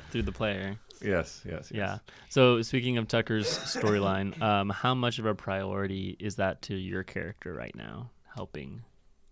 [0.10, 0.76] through the player.
[1.02, 1.72] Yes, yes, yes.
[1.72, 1.98] Yeah.
[2.28, 7.02] So speaking of Tucker's storyline, um, how much of a priority is that to your
[7.02, 8.82] character right now, helping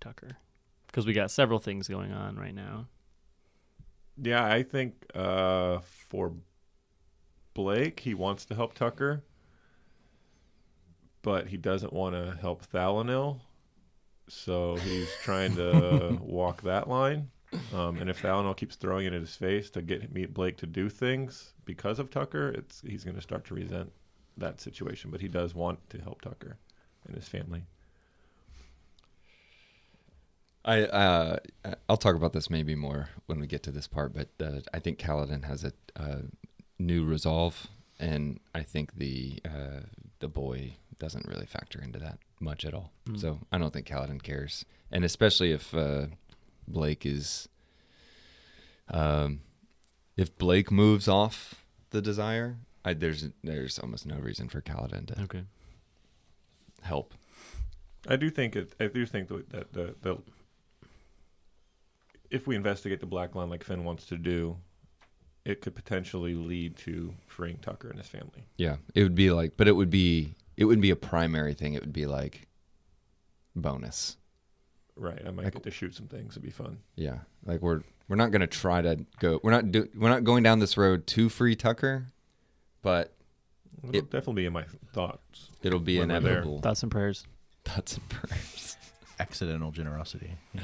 [0.00, 0.36] Tucker?
[0.86, 2.86] Because we got several things going on right now.
[4.20, 6.34] Yeah, I think uh, for
[7.54, 9.22] Blake, he wants to help Tucker,
[11.22, 13.40] but he doesn't want to help Thalanil.
[14.28, 17.30] So he's trying to walk that line.
[17.74, 20.66] Um, and if Thalanil keeps throwing it in his face to get meet Blake to
[20.66, 23.92] do things because of Tucker, it's he's going to start to resent
[24.36, 25.10] that situation.
[25.10, 26.56] But he does want to help Tucker
[27.06, 27.64] and his family.
[30.64, 31.36] I uh,
[31.88, 34.78] I'll talk about this maybe more when we get to this part, but uh, I
[34.78, 36.22] think Kaladin has a uh,
[36.78, 37.66] new resolve,
[37.98, 39.80] and I think the uh,
[40.20, 42.92] the boy doesn't really factor into that much at all.
[43.08, 43.20] Mm.
[43.20, 46.06] So I don't think Kaladin cares, and especially if uh,
[46.68, 47.48] Blake is,
[48.88, 49.40] um,
[50.16, 55.22] if Blake moves off the desire, I, there's there's almost no reason for Kaladin to
[55.22, 55.42] Okay.
[56.82, 57.14] help.
[58.08, 58.72] I do think it.
[58.80, 60.18] I do think that that the, the
[62.30, 64.56] if we investigate the black line like Finn wants to do,
[65.44, 68.44] it could potentially lead to freeing Tucker and his family.
[68.56, 71.74] Yeah, it would be like, but it would be it wouldn't be a primary thing.
[71.74, 72.46] It would be like
[73.54, 74.16] bonus.
[74.96, 75.20] Right.
[75.26, 76.32] I might Like- get to shoot some things.
[76.34, 76.78] It'd be fun.
[76.96, 79.40] Yeah, like we're we're not gonna try to go.
[79.42, 82.06] We're not do, we're not going down this road to free Tucker,
[82.82, 83.14] but
[83.82, 85.48] It'll It- definitely be in my thoughts.
[85.62, 86.18] it'll be When there.
[86.18, 86.60] inevitable.
[86.60, 87.26] Thoughts and prayers.
[87.64, 88.76] Thoughts and prayers.
[89.18, 90.36] Accidental generosity.
[90.52, 90.60] Yeah.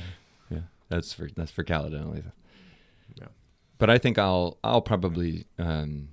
[0.51, 0.61] Yeah,
[0.91, 2.29] that's for that's for Kaladin at least.
[3.17, 3.29] Yeah.
[3.79, 6.11] But I think I'll I'll probably um,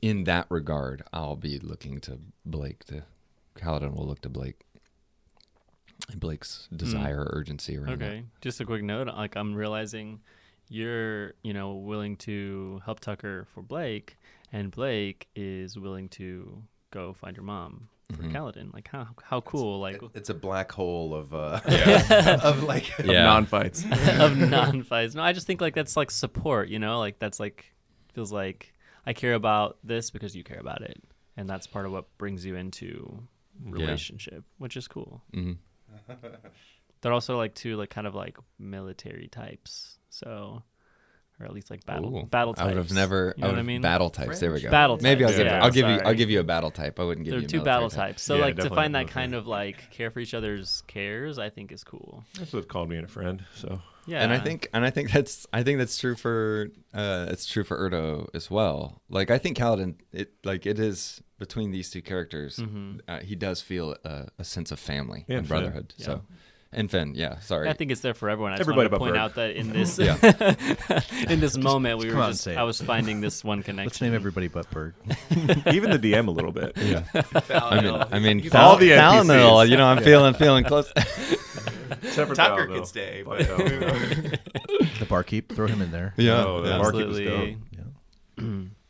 [0.00, 3.02] in that regard I'll be looking to Blake to
[3.56, 4.63] Kaladin will look to Blake.
[6.10, 8.04] And Blake's desire or urgency around that.
[8.06, 8.24] Okay.
[8.40, 9.06] Just a quick note.
[9.08, 10.20] Like I'm realizing
[10.68, 14.16] you're, you know, willing to help Tucker for Blake,
[14.52, 18.32] and Blake is willing to go find your mom for Mhm.
[18.32, 18.72] Kaladin.
[18.74, 19.80] Like how how cool.
[19.80, 22.38] Like It- it's a black hole of uh, Yeah.
[22.42, 23.24] of like Yeah.
[23.24, 23.84] Non-fights.
[24.20, 25.14] of non-fights.
[25.14, 27.74] No, I just think like that's like support, you know, like that's like
[28.12, 28.74] feels like
[29.06, 31.02] I care about this because you care about it,
[31.36, 33.26] and that's part of what brings you into
[33.64, 35.22] relationship, which is cool.
[35.34, 35.56] Mhm.
[37.00, 40.62] They're also like two like kind of like military types, so
[41.40, 42.64] or at least like battle Ooh, battle types.
[42.64, 43.34] I would have never.
[43.36, 43.82] You know I what would I mean?
[43.82, 44.40] battle types.
[44.40, 44.70] There we go.
[44.70, 45.46] Battle Maybe I'll give.
[45.46, 45.94] yeah, I'll give you.
[46.04, 46.98] I'll give you a battle type.
[46.98, 47.46] I wouldn't give They're you.
[47.46, 47.98] a two military battle type.
[48.08, 48.22] types.
[48.22, 51.50] So Yeah, like to find that kind of like care for each other's cares, I
[51.50, 52.24] think is cool.
[52.38, 53.44] That's what it's called being a friend.
[53.54, 57.26] So Yeah, And I think and I think that's I think that's true for uh
[57.30, 59.02] it's true for Erdo as well.
[59.10, 62.56] Like I think Kaladin it like it is between these two characters.
[62.58, 63.00] Mhm.
[63.08, 65.94] Uh, he does feel a, a sense of family Yeah, and and brotherhood.
[65.98, 66.06] Yeah.
[66.06, 66.22] So
[66.76, 67.68] and Finn, yeah, sorry.
[67.68, 68.52] I think it's there for everyone.
[68.52, 69.20] I just Everybody wanted to but point Burke.
[69.20, 69.98] out that in this
[71.30, 73.86] in this moment we come were just I was finding this one connection.
[73.86, 74.94] Let's name everybody but Bird.
[75.70, 76.76] even the DM a little bit.
[76.78, 77.04] yeah.
[77.50, 79.26] I mean, I mean, He's all the Thal- NPCs.
[79.28, 80.90] Thalanil, you know, I'm feeling feeling close.
[82.02, 83.58] Except for Tucker could stay, But, but uh,
[84.98, 86.12] the barkeep, throw him in there.
[86.16, 87.58] yeah, Oh, the barkeep was Absolutely.
[88.38, 88.44] Yeah.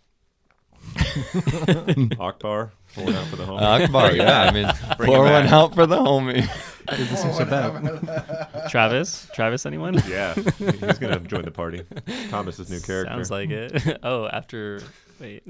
[2.21, 3.59] Akbar pulling out for the home.
[3.61, 4.43] Akbar, yeah.
[4.43, 5.53] I mean, Bring pour him one back.
[5.53, 6.47] out for the homie.
[6.87, 8.69] Doesn't seem so bad.
[8.71, 9.95] Travis, Travis, anyone?
[10.09, 11.83] yeah, he's gonna join the party.
[12.31, 13.13] Thomas's new character.
[13.13, 13.99] Sounds like it.
[14.03, 14.83] oh, after
[15.21, 15.43] wait.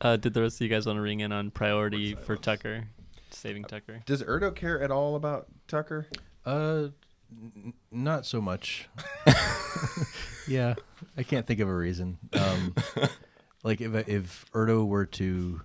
[0.00, 2.84] Uh, did the rest of you guys want to ring in on priority for Tucker,
[3.30, 4.02] saving Tucker?
[4.04, 6.06] Does Erdo care at all about Tucker?
[6.44, 6.88] Uh,
[7.32, 8.88] n- not so much.
[10.48, 10.74] yeah,
[11.16, 12.18] I can't think of a reason.
[12.32, 12.74] Um,
[13.64, 15.60] like if if Erdo were to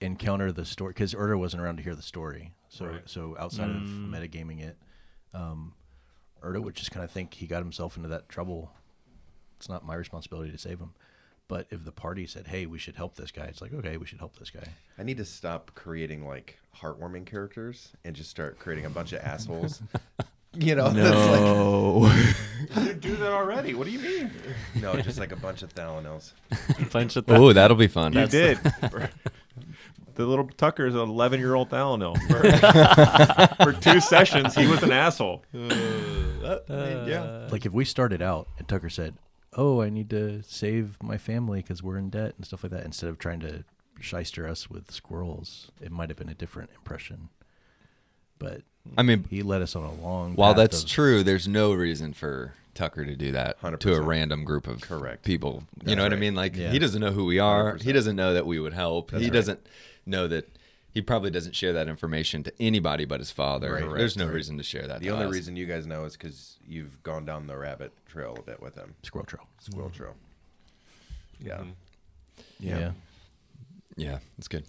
[0.00, 3.02] encounter the story, because Erdo wasn't around to hear the story, so Right.
[3.08, 4.10] so outside of Mm.
[4.10, 4.76] metagaming it,
[5.32, 5.74] um,
[6.42, 8.72] Erdo would just kind of think he got himself into that trouble.
[9.56, 10.94] It's not my responsibility to save him.
[11.52, 14.06] But if the party said, "Hey, we should help this guy," it's like, okay, we
[14.06, 14.64] should help this guy.
[14.98, 19.20] I need to stop creating like heartwarming characters and just start creating a bunch of
[19.20, 19.82] assholes.
[20.54, 21.16] You know, that's
[22.76, 23.72] like You do that already.
[23.72, 24.30] What do you mean?
[24.82, 26.32] no, just like a bunch of Thalanels.
[26.78, 28.12] A bunch of Oh, that'll be fun.
[28.12, 28.58] You did.
[30.14, 32.18] the little Tucker is an 11 year old Thalanel.
[32.28, 35.42] For, for two sessions, he was an asshole.
[35.54, 37.48] Uh, yeah.
[37.50, 39.14] like if we started out and Tucker said,
[39.54, 42.84] "Oh, I need to save my family because we're in debt and stuff like that,"
[42.84, 43.64] instead of trying to
[44.00, 47.28] shyster us with squirrels, it might have been a different impression.
[48.38, 48.62] But
[48.98, 50.34] I mean, he led us on a long.
[50.34, 54.00] while path that's of- true, there's no reason for Tucker to do that to a
[54.00, 55.24] random group of Correct.
[55.24, 55.64] people.
[55.74, 56.34] You That's know what I mean?
[56.34, 56.70] Like Yeah.
[56.70, 57.76] he doesn't know who we are.
[57.76, 57.92] He 100%.
[57.94, 59.10] doesn't know that we would help.
[59.10, 59.34] That's he right.
[59.34, 59.66] doesn't
[60.06, 60.48] know that.
[60.92, 63.72] He probably doesn't share that information to anybody but his father.
[63.72, 63.80] Right.
[63.80, 64.16] There's Correct.
[64.18, 64.34] no Right.
[64.34, 65.00] reason to share that.
[65.00, 65.32] The to only us.
[65.32, 68.74] reason you guys know is because you've gone down the rabbit trail a bit with
[68.74, 68.94] him.
[69.02, 69.46] squirrel trail.
[69.58, 70.14] Squirrel trail.
[71.40, 71.58] Yeah.
[71.58, 71.72] Mhm.
[72.60, 72.92] Yeah.
[73.96, 74.62] yeah, it's good.
[74.62, 74.68] It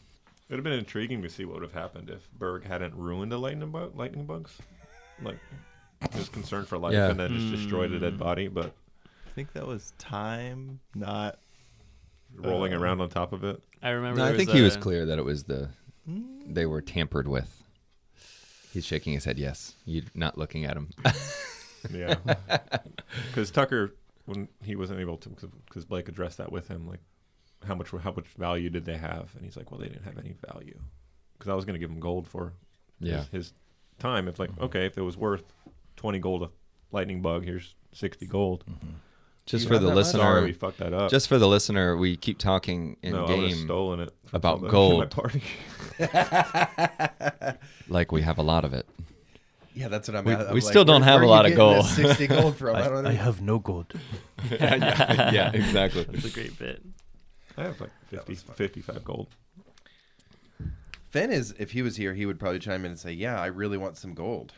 [0.50, 3.38] would have been intriguing to see what would have happened if Berg hadn't ruined the
[3.40, 4.58] lightning, bug, lightning bugs.
[5.22, 5.40] Like,
[6.14, 7.10] his concern for life Yeah.
[7.10, 8.20] and then just destroyed a dead Mm.
[8.20, 8.74] body, but
[9.06, 11.40] I think that was time, not.
[12.36, 13.62] rolling Uh, around on top of it.
[13.84, 14.18] I remember.
[14.18, 15.70] No, I there think he was clear that it was the
[16.06, 17.63] they were tampered with.
[18.72, 19.38] He's shaking his head.
[19.38, 20.89] Yes, you're not looking at him.
[21.92, 22.16] Yeah.
[23.28, 23.94] Because Tucker,
[24.26, 25.30] when he wasn't able to,
[25.66, 27.00] because Blake addressed that with him, like,
[27.63, 29.32] how much how much value did they have?
[29.36, 30.80] And he's like, well, they didn't have any value.
[31.34, 32.54] Because I was going to give him gold for
[33.00, 33.54] yeah, his, his
[34.00, 34.28] time.
[34.28, 34.63] It's like, mm-hmm.
[34.63, 35.44] okay, if it was worth
[35.98, 36.50] 20 gold a
[36.92, 38.63] lightning bug, here's 60 gold.
[38.68, 38.96] Mm-hmm.
[39.46, 40.06] Just You for the that much?
[40.06, 40.60] Sorry, we listener.
[40.60, 41.12] fucked that up.
[41.12, 44.14] Just for the listener, we keep talking in no, I would have game stolen it
[44.32, 45.00] about gold.
[45.00, 45.44] my party.
[47.88, 48.88] like we have a lot of it.
[49.76, 50.26] Yeah, that's what I'm.
[50.26, 51.86] We- I'm we like, still don't where- have where a lot of gold.
[51.86, 52.76] Sixty gold from?
[52.76, 53.06] I, don't.
[53.08, 53.92] I, I have no gold.
[54.52, 56.04] yeah, yeah, exactly.
[56.04, 56.82] That's a great bit.
[57.58, 59.28] I have like 50, 55 gold.
[61.10, 61.54] Finn is.
[61.60, 63.98] If he was here, he would probably chime in and say, "Yeah, I really want
[63.98, 64.54] some gold,"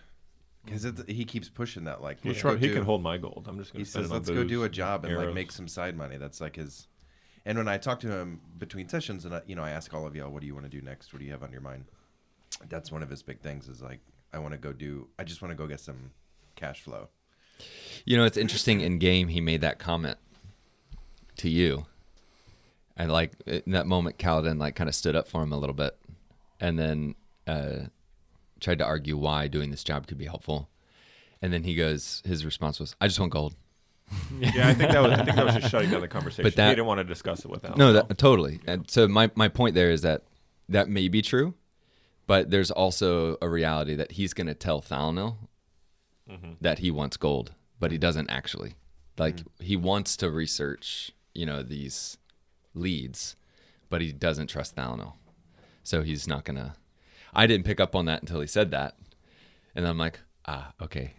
[0.66, 2.02] because he keeps pushing that.
[2.02, 3.46] Like, He, let's try- go he do- can hold my gold.
[3.50, 5.16] I'm just He going to spend says, it on "Let's go do a job and
[5.16, 6.88] like make some side money." That's like his.
[7.46, 10.06] And when I talk to him between sessions, and I, you know, I ask all
[10.08, 11.14] of y'all, "What do you want to do next?
[11.14, 11.86] What do you have on your mind?"
[12.70, 13.68] That's one of his big things.
[13.68, 14.00] Is like,
[14.34, 15.08] I want to go do.
[15.20, 16.12] I just want to go get some
[16.56, 17.10] cash flow.
[18.06, 18.82] You know, it's interesting.
[18.82, 20.18] In game, he made that comment
[21.38, 21.86] to you,
[22.98, 25.76] and like in that moment, Kaladin like kind of stood up for him a little
[25.76, 25.98] bit,
[26.60, 27.16] and then
[27.48, 27.86] uh,
[28.60, 30.70] tried to argue why doing this job could be helpful.
[31.42, 33.56] And then he goes, his response was, "I just want gold."
[34.40, 35.12] yeah, I think that was.
[35.12, 36.44] I think that was just shutting down the conversation.
[36.44, 37.78] But that- he didn't want to discuss it without.
[37.78, 38.60] No, that, totally.
[38.66, 40.24] And so my, my point there is that
[40.70, 41.54] that may be true,
[42.28, 45.38] but there's also a reality that he's going to tell Thalnil
[46.30, 46.54] mm-hmm.
[46.62, 48.76] that he wants gold, but he doesn't actually.
[49.18, 49.64] Like mm-hmm.
[49.64, 52.18] he wants to research, you know, these
[52.74, 53.36] leads,
[53.90, 55.14] but he doesn't trust Thalnil.
[55.84, 56.74] So he's not going to
[57.36, 58.96] I didn't pick up on that until he said that.
[59.76, 61.14] And I'm like, ah, okay.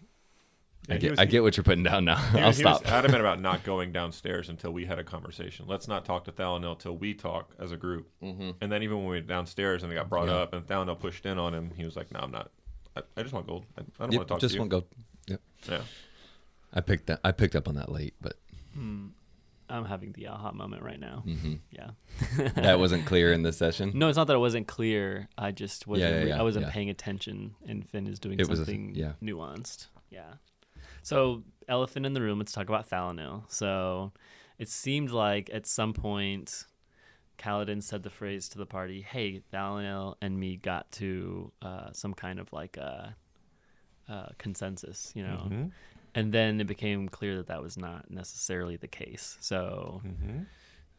[0.88, 2.16] I Yeah, he get, was- I get what you're putting down now.
[2.32, 2.90] He, I'll was- he was stop.
[2.92, 5.66] adamant about not going downstairs until we had a conversation.
[5.68, 8.08] Let's not talk to Thalanel till we talk as a group.
[8.22, 8.50] Mm-hmm.
[8.60, 10.36] And then even when we went downstairs and it got brought Yeah.
[10.36, 12.50] up and Thalanel pushed in on him, he was like, "No, I'm not.
[12.96, 13.66] I, I just want gold.
[13.76, 14.84] I, I don't Yep, want to talk just to you." won't go.
[15.28, 15.40] Yep.
[15.68, 15.80] Yeah.
[16.72, 17.20] I picked that.
[17.24, 18.34] I picked up on that late, but
[18.74, 19.08] Hmm.
[19.68, 21.22] I'm having the aha moment right now.
[21.26, 21.60] mhm.
[21.70, 21.90] Yeah.
[22.54, 23.92] that wasn't clear in the session.
[23.94, 25.28] No, it's not that it wasn't clear.
[25.36, 26.12] I just wasn't.
[26.12, 26.72] yeah, re- yeah, I wasn't yeah.
[26.72, 29.12] paying attention, and Finn is doing It was a- something yeah.
[29.22, 29.86] nuanced.
[30.10, 30.34] Yeah.
[31.02, 32.38] So, elephant in the room.
[32.38, 33.44] Let's talk about Thalanil.
[33.48, 34.12] So,
[34.58, 36.64] it seemed like at some point,
[37.38, 42.14] Kaladin said the phrase to the party, "Hey, Thalanil and me got to uh, some
[42.14, 43.14] kind of like a,
[44.08, 45.48] uh consensus," you know.
[45.50, 45.70] Mhm.
[46.16, 49.36] And then it became clear that that was not necessarily the case.
[49.40, 50.46] So, Mhm.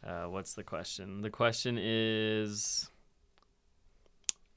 [0.04, 1.22] uh, what's the question?
[1.22, 2.92] The question is,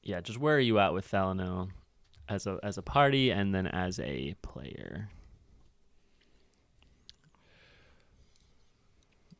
[0.03, 1.71] yeah, just where are you at with Thalano
[2.29, 5.09] as a as a party and then as a player?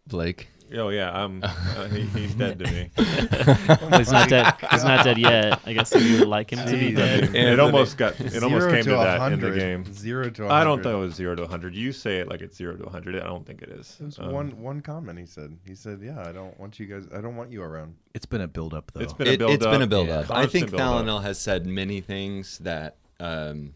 [0.08, 0.50] Blake.
[0.74, 1.44] Oh yeah, I'm.
[1.44, 2.90] Uh, he, he's dead to me.
[2.98, 4.54] Well, he's not dead.
[4.72, 5.60] He's not dead yet.
[5.66, 6.96] I guess you would like him to be Jeez.
[6.96, 7.36] dead.
[7.36, 8.20] it almost got.
[8.20, 9.86] It almost came to, a that in the game.
[9.94, 10.48] Zero to.
[10.48, 11.76] I don't think it was zero to 100.
[11.76, 13.16] You say it like it's zero to 100.
[13.16, 13.98] I don't think it is.
[14.00, 15.58] It was Um, one one comment he said.
[15.68, 17.06] He said, "Yeah, I don't want you guys.
[17.14, 19.02] I don't want you around." It's been a build up though.
[19.02, 19.72] It's been a It, build has up.
[19.74, 20.20] been a build Yeah.
[20.20, 20.32] up.
[20.32, 20.82] I think Constant.
[21.08, 23.74] Thalanel has said many things that um,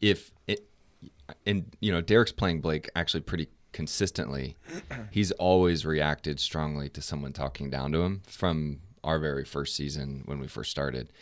[0.00, 0.66] if it
[1.46, 4.56] and you know Derek's playing Blake actually pretty consistently.
[5.10, 10.22] He's always reacted strongly to someone talking down to him from our very first season
[10.26, 11.12] when we first started,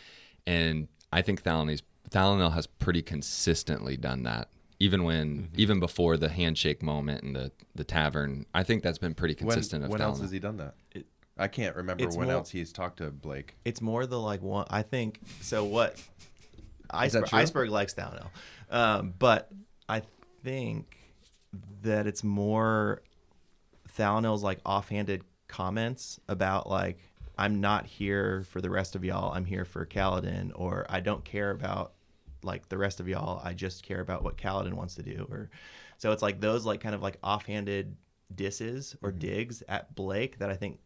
[0.45, 4.49] and I think Thalanel's Thalanel has pretty consistently done that.
[4.79, 5.59] Even when, Mm-hmm.
[5.59, 9.53] even before the handshake moment in the the tavern, I think that's been pretty When,
[9.53, 9.83] consistent.
[9.85, 10.21] of when else Thalanel.
[10.23, 10.73] has he done that?
[10.91, 11.05] It-
[11.37, 13.55] I can't remember when more- else he's talked to Blake.
[13.63, 14.65] It's more the like one.
[14.69, 15.63] I think so.
[15.63, 15.95] What
[16.89, 17.29] Iceberg.
[17.31, 18.29] Iceberg likes Downhill,
[18.69, 19.49] um, but
[19.87, 20.01] I
[20.43, 20.97] think
[21.81, 23.01] that it's more
[23.97, 26.99] Thalanel's like offhanded comments about like
[27.37, 29.33] I'm not here for the rest of y'all.
[29.33, 31.93] I'm here for Kaladin, or I don't care about
[32.43, 33.41] like the rest of y'all.
[33.43, 35.25] I just care about what Kaladin wants to do.
[35.29, 35.49] Or
[35.97, 37.95] so it's like those like kind of like offhanded
[38.35, 39.19] disses or mm-hmm.
[39.19, 40.79] digs at Blake that I think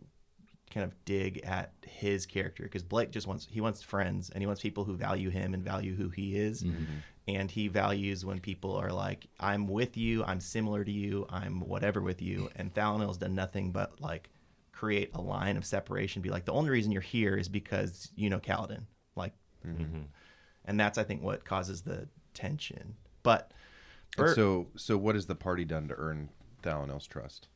[0.71, 4.47] kind of dig at his character because Blake just wants he wants friends and he
[4.47, 6.63] wants people who value him and value who he is.
[6.63, 6.83] Mm-hmm.
[7.27, 11.61] And he values when people are like, I'm with you, I'm similar to you, I'm
[11.61, 12.49] whatever with you.
[12.55, 14.29] And Thalanel's done nothing but like
[14.73, 18.29] create a line of separation, be like, the only reason you're here is because you
[18.29, 18.83] know Kaladin.
[19.15, 19.33] Like
[19.65, 20.01] mm-hmm.
[20.65, 22.95] and that's I think what causes the tension.
[23.21, 23.51] But
[24.17, 26.29] Bert- so, so what has the party done to earn
[26.61, 27.47] Thalanel's trust?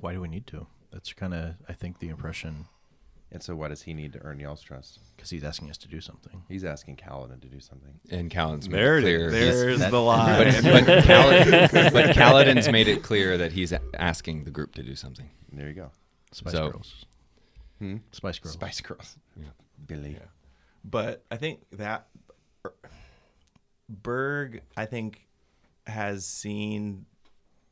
[0.00, 0.66] Why do we need to?
[0.92, 2.66] That's kind of I think the impression
[3.36, 4.98] And so, why does he need to earn y'all's trust?
[5.14, 6.42] because he's asking us to do something.
[6.48, 8.00] He's asking Kaladin to do something.
[8.10, 9.30] and Callan's made There it it clear.
[9.30, 10.38] there's that- the line.
[10.62, 14.94] but, but, Kaladin, but Kaladin's made it clear that he's asking the group to do
[14.96, 15.28] something.
[15.52, 15.90] There you go.
[16.32, 17.04] Spice So- Girls.
[17.78, 17.96] Hmm?
[18.12, 18.54] Spice Girls.
[18.54, 19.18] Spice Girls.
[19.38, 19.48] Yeah.
[19.86, 20.12] Billy.
[20.12, 20.28] Yeah.
[20.82, 22.06] But I think that
[23.90, 25.26] Berg, I think,
[25.86, 27.04] has seen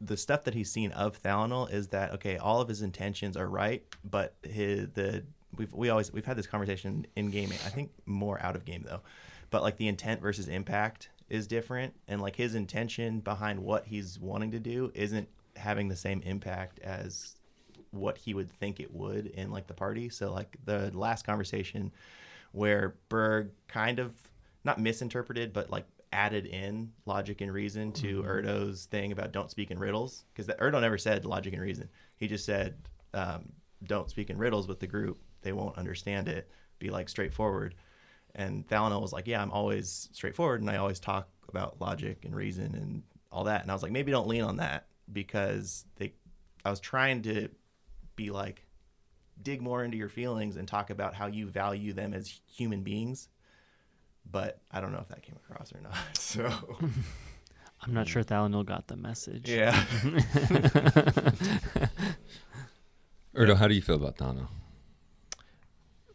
[0.01, 3.49] the stuff that he's seen of Thalanel is that okay, all of his intentions are
[3.49, 5.25] right, but his the
[5.57, 7.59] we've we always we've had this conversation in gaming.
[7.65, 9.01] I think more out of game though,
[9.51, 14.19] but like the intent versus impact is different, and like his intention behind what he's
[14.19, 17.37] wanting to do isn't having the same impact as
[17.91, 20.09] what he would think it would in like the party.
[20.09, 21.93] So like the last conversation
[22.53, 24.13] where Berg kind of
[24.65, 29.71] not misinterpreted, but like added in logic and reason to Erdo's thing about don't speak
[29.73, 31.89] in riddles because Erdo never said logic and reason.
[32.17, 32.77] He just said
[33.13, 33.53] um,
[33.85, 36.51] don't speak in riddles with the group; they won't understand it.
[36.81, 37.77] Be like straightforward.
[38.35, 42.35] And Thalanel was like, "Yeah, I'm always straightforward, and I always talk about logic and
[42.35, 46.15] reason and all that." And I was like, maybe don't lean on that because they.
[46.65, 47.49] I was trying to
[48.17, 48.65] be like
[49.43, 53.29] dig more into your feelings and talk about how you value them as human beings.
[54.31, 55.95] But I don't know if that came across or not.
[56.19, 56.51] So
[57.83, 59.51] I'm not sure Thalanel got the message.
[59.51, 59.73] yeah,
[63.37, 64.49] Erdo, how do you feel about Thano?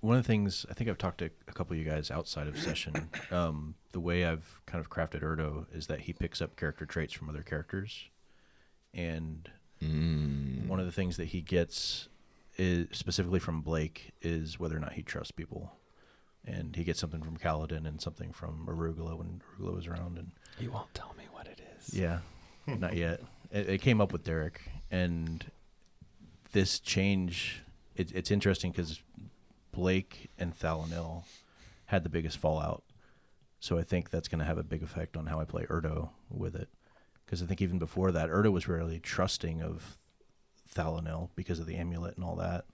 [0.01, 2.47] One of the things I think I've talked to a couple of you guys outside
[2.47, 3.09] of session.
[3.31, 7.13] Um, the way I've kind of crafted Erdo is that he picks up character traits
[7.13, 8.09] from other characters,
[8.93, 9.49] and
[9.83, 10.67] Mm.
[10.67, 12.09] one of the things that he gets
[12.57, 15.71] is specifically from Blake is whether or not he trusts people.
[16.43, 20.17] And he gets something from Kaladin and something from Arugula when Arugula was around.
[20.17, 21.93] And You won't tell me what it is.
[21.93, 22.19] yeah,
[22.67, 23.21] not yet.
[23.51, 25.43] It, it came up with Derek, and
[26.51, 27.63] this change.
[27.95, 29.01] It, it's interesting because
[29.71, 31.23] Blake and Thalanel
[31.85, 32.83] had the biggest fallout,
[33.59, 36.09] so I think that's going to have a big effect on how I play Erdo
[36.29, 36.69] with it.
[37.25, 39.97] Because I think even before that, Erdo was really trusting of
[40.73, 42.65] Thalanel because of the amulet and all that.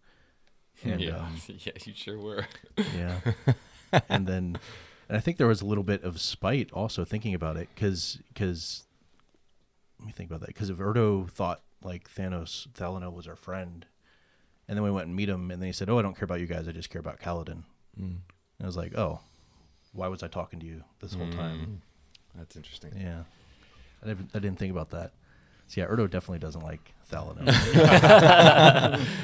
[0.83, 2.45] And, yeah, um, yeah, you sure were.
[2.95, 3.19] yeah.
[4.09, 4.57] and then,
[5.07, 8.19] and I think there was a little bit of spite also thinking about it because
[8.33, 8.83] because
[9.99, 13.85] let me think about that because if Erdo thought like Thanos Thalanel was our friend,
[14.67, 16.25] and then we went and meet him, and then he said, "Oh, I don't care
[16.25, 16.67] about you guys.
[16.67, 17.63] I just care about Kaladin."
[17.97, 18.21] And
[18.61, 19.19] I was like, "Oh,
[19.93, 21.81] why was I talking to you this whole time?"
[22.35, 22.91] That's interesting.
[22.99, 23.23] Yeah,
[24.03, 25.11] I didn't, I didn't think about that.
[25.67, 27.47] So yeah, Erdo definitely doesn't like Thalanel.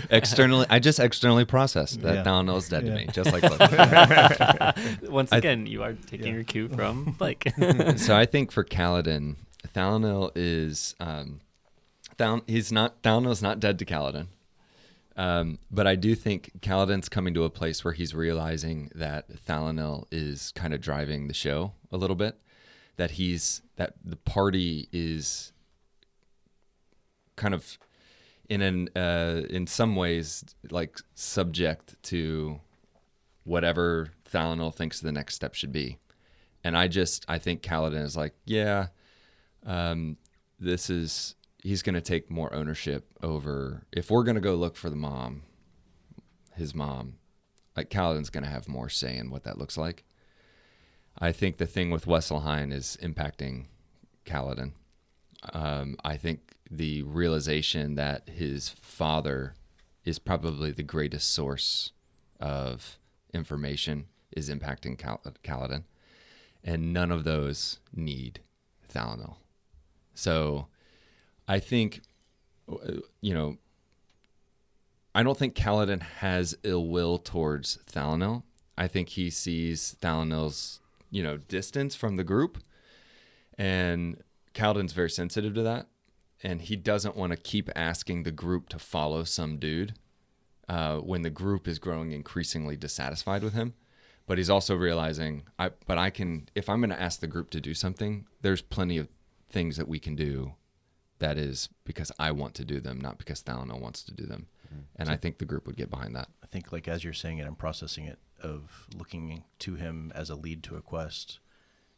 [0.09, 2.23] externally, I just externally processed that Yeah.
[2.23, 2.91] Thano is dead Yeah.
[2.91, 3.41] to me, just like
[5.01, 5.11] Blake.
[5.11, 6.33] Once I- again, you are taking Yeah.
[6.33, 7.47] your cue from Blake.
[7.97, 9.35] so I think for Kaladin,
[9.75, 11.41] Thalanel is um,
[12.17, 14.27] Thal- he's not Thalanel's not dead to Kaladin.
[15.21, 20.07] Um, but I do think Kaladin's coming to a place where he's realizing that Thalanel
[20.09, 22.39] is kind of driving the show a little bit.
[22.97, 25.53] That he's that the party is
[27.35, 27.77] kind of
[28.49, 32.59] in an uh, in some ways like subject to
[33.43, 35.99] whatever Thalanel thinks the next step should be.
[36.63, 38.87] And I just I think Kaladin is like, yeah,
[39.67, 40.17] um,
[40.59, 44.75] this is he's going to take more ownership over if we're going to go look
[44.75, 45.43] for the mom,
[46.55, 47.15] his mom.
[47.75, 50.03] Like Kaladin's going to have more say in what that looks like.
[51.17, 53.65] I think the thing with Wesselheim is impacting
[54.25, 54.73] Kaladin.
[55.53, 59.55] Um, I think the realization that his father
[60.03, 61.91] is probably the greatest source
[62.39, 62.97] of
[63.33, 65.83] information is impacting Cal- Kaladin,
[66.63, 68.39] and none of those need
[68.91, 69.35] Thalanel.
[70.13, 70.67] So,
[71.51, 72.03] I think,
[72.71, 73.57] uh, you know,
[75.13, 78.43] I don't think Kaladin has ill will towards Thalanel.
[78.77, 80.79] I think he sees Thalanel's,
[81.09, 82.63] you know, distance from the group,
[83.57, 84.23] and
[84.53, 85.87] Kaladin's very sensitive to that,
[86.41, 89.95] and he doesn't want to keep asking the group to follow some dude
[90.69, 93.73] uh, when the group is growing increasingly dissatisfied with him.
[94.25, 97.49] But he's also realizing, I but I can if I'm going to ask the group
[97.49, 99.09] to do something, there's plenty of
[99.49, 100.53] things that we can do.
[101.21, 104.47] That is because I want to do them, not because Thalano wants to do them.
[104.67, 104.81] Mm-hmm.
[104.97, 106.27] And I think the group would get behind that.
[106.43, 110.29] I think, like as you're saying it, I'm processing it of looking to him as
[110.29, 111.39] a lead to a quest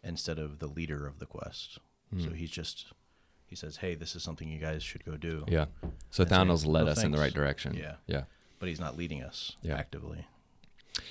[0.04, 1.80] instead of the leader of the quest.
[2.14, 2.22] Hmm.
[2.22, 2.88] So he's just
[3.48, 5.66] he says, "Hey, this is something you guys should go do." Yeah.
[6.12, 7.74] So Thanos led "No, us in the right direction.
[7.76, 7.96] Yeah.
[8.08, 8.24] Yeah.
[8.60, 9.76] but he's not leading us Yeah.
[9.78, 10.26] actively.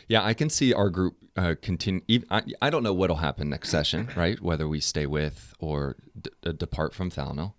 [0.08, 2.02] Yeah, I can see our group uh, continue.
[2.30, 4.40] I, I don't know what'll happen next session, right?
[4.40, 7.52] Whether we stay with or d- d- depart from Thalno.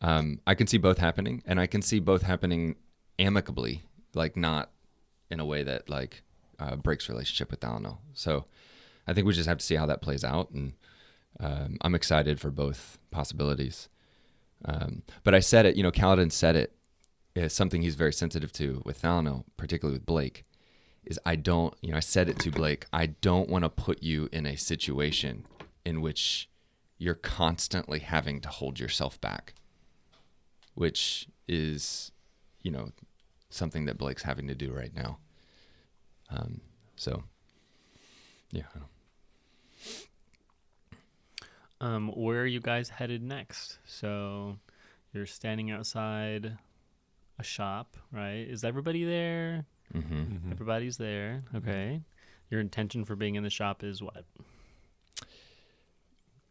[0.00, 2.76] Um, I can see both happening, and I can see both happening
[3.18, 3.82] amicably,
[4.14, 4.70] like not
[5.30, 6.22] in a way that like
[6.58, 7.98] uh, breaks relationship with Thalno.
[8.12, 8.44] So
[9.06, 10.74] I think we just have to see how that plays out, and
[11.40, 13.88] um, I'm excited for both possibilities.
[14.64, 16.72] Um, but I said it, you know, Kaladin said it.
[17.34, 20.46] Is something he's very sensitive to with Thalno, particularly with Blake
[21.06, 24.02] is I don't, you know, I said it to Blake, I don't want to put
[24.02, 25.46] you in a situation
[25.84, 26.50] in which
[26.98, 29.54] you're constantly having to hold yourself back,
[30.76, 32.12] which is,
[32.62, 32.92] you know,
[33.50, 35.18] something that Blake's having to do right now.
[36.30, 36.60] Um,
[36.96, 37.24] so,
[38.52, 38.62] yeah.
[41.80, 43.78] Um, where are you guys headed next?
[43.84, 44.56] So
[45.12, 46.56] you're standing outside
[47.38, 48.46] a shop, right?
[48.48, 49.66] Is everybody there?
[49.94, 50.52] Mhm.
[50.52, 51.42] Everybody's there.
[51.54, 52.02] Okay.
[52.50, 54.24] Your intention for being in the shop is what?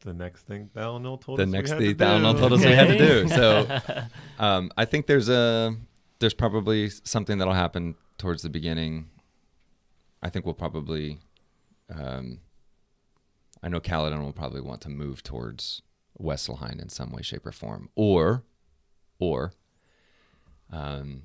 [0.01, 2.39] The next thing Thalanel told The us next we thing had to Thalanel do.
[2.39, 3.27] told us we had to do.
[3.29, 4.07] So,
[4.39, 5.75] um, I think there's a
[6.19, 9.09] there's probably something that'll happen towards the beginning.
[10.21, 11.19] I think we'll probably,
[11.93, 12.39] um,
[13.61, 15.81] I know Kaladin will probably want to move towards
[16.19, 18.43] Wesselheim in some way, shape, or form, or,
[19.19, 19.53] or,
[20.71, 21.23] um,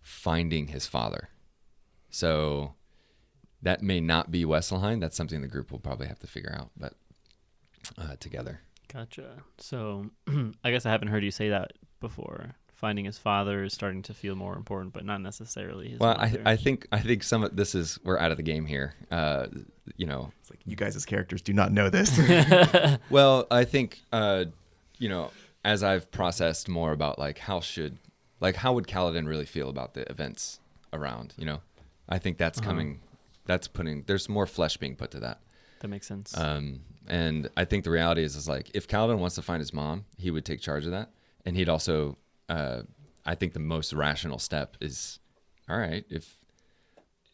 [0.00, 1.28] finding his father.
[2.10, 2.74] So
[3.62, 5.00] that may not be Wesselheim.
[5.00, 6.94] That's something the group will probably have to figure out, but
[7.98, 8.60] uh, together.
[8.92, 9.42] Gotcha.
[9.58, 10.06] So
[10.64, 12.54] I guess I haven't heard you say that before.
[12.74, 16.36] Finding his father is starting to feel more important, but not necessarily his Well, I.
[16.44, 18.94] I think I think some of this is we're out of the game here.
[19.08, 19.46] Uh,
[19.96, 22.10] you know, It's like you guys as characters do not know this.
[23.10, 24.46] well, I think uh,
[24.98, 25.30] you know
[25.64, 27.98] as I've processed more about like how should
[28.40, 30.58] like how would Kaladin really feel about the events
[30.92, 31.34] around.
[31.38, 31.60] You know,
[32.08, 32.68] I think that's Uh-huh.
[32.70, 33.00] coming.
[33.46, 34.02] That's putting.
[34.08, 35.40] There's more flesh being put to that.
[35.82, 36.36] That makes sense.
[36.36, 39.72] Um, and I think the reality is, is like if Kaladin wants to find his
[39.74, 41.10] mom, he would take charge of that,
[41.44, 42.16] and he'd also.
[42.48, 42.82] Uh,
[43.24, 45.18] I think the most rational step is,
[45.68, 46.38] all right, if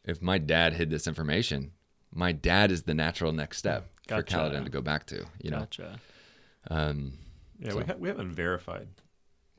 [0.05, 1.73] if my dad hid this information,
[2.13, 4.37] my dad is the natural next step for Gotcha.
[4.37, 5.25] Kaladin to go back to.
[5.43, 6.01] You know, gotcha.
[6.71, 7.13] um,
[7.59, 8.89] Yeah, So- we, ha- we haven't verified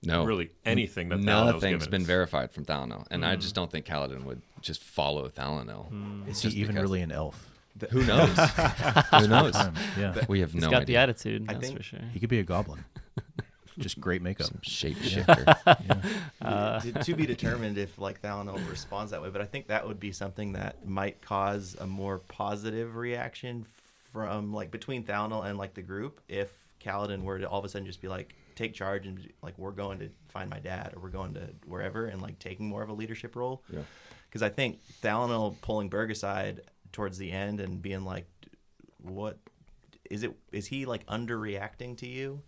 [0.04, 3.42] no, really anything that Thalanel's nothing's given been verified from Thalano, and I Hmm.
[3.42, 6.28] just don't think Kaladin would just follow Thalano.
[6.28, 7.49] Is Just he even really an elf?
[7.92, 8.30] Who knows?
[9.12, 9.56] Who knows?
[9.56, 10.86] Um, yeah, We have He's no got idea.
[10.98, 12.00] the attitude, I that's think- for sure.
[12.14, 12.84] he could be a goblin.
[13.78, 14.48] Just great makeup.
[14.48, 15.56] Some shapeshifter.
[16.42, 19.86] Uh, to, to be determined if like Thalanel responds that way, but I think that
[19.88, 23.66] would be something that might cause a more positive reaction
[24.14, 26.50] from like between Thalanel and like the group if
[26.84, 29.58] Kaladin were to all of a sudden just be like take charge and be- like
[29.58, 32.82] we're going to find my dad or we're going to wherever and like taking more
[32.82, 33.62] of a leadership role.
[33.72, 33.80] Yeah.
[34.30, 36.62] Because I think Thalanel pulling Berg aside
[36.92, 38.26] towards the end and being like,
[39.02, 39.38] what
[40.10, 40.36] is it?
[40.52, 42.42] Is he like underreacting to you?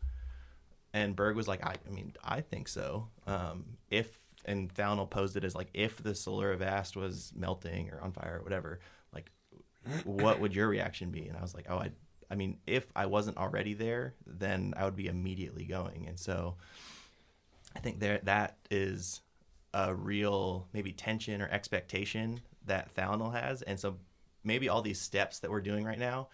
[0.93, 3.07] And Berg was like, I, I mean, I think so.
[3.25, 8.01] Um, if and Thalanel posed it as like, if the Solar Vast was melting or
[8.01, 8.79] on fire or whatever,
[9.13, 9.31] like,
[10.03, 11.27] what would your reaction be?
[11.27, 11.91] And I was like, oh, I,
[12.29, 16.07] I mean, if I wasn't already there, then I would be immediately going.
[16.07, 16.55] And so,
[17.75, 19.21] I think there that is
[19.73, 23.97] a real maybe tension or expectation that Thalanel has, and so
[24.43, 26.29] maybe all these steps that we're doing right now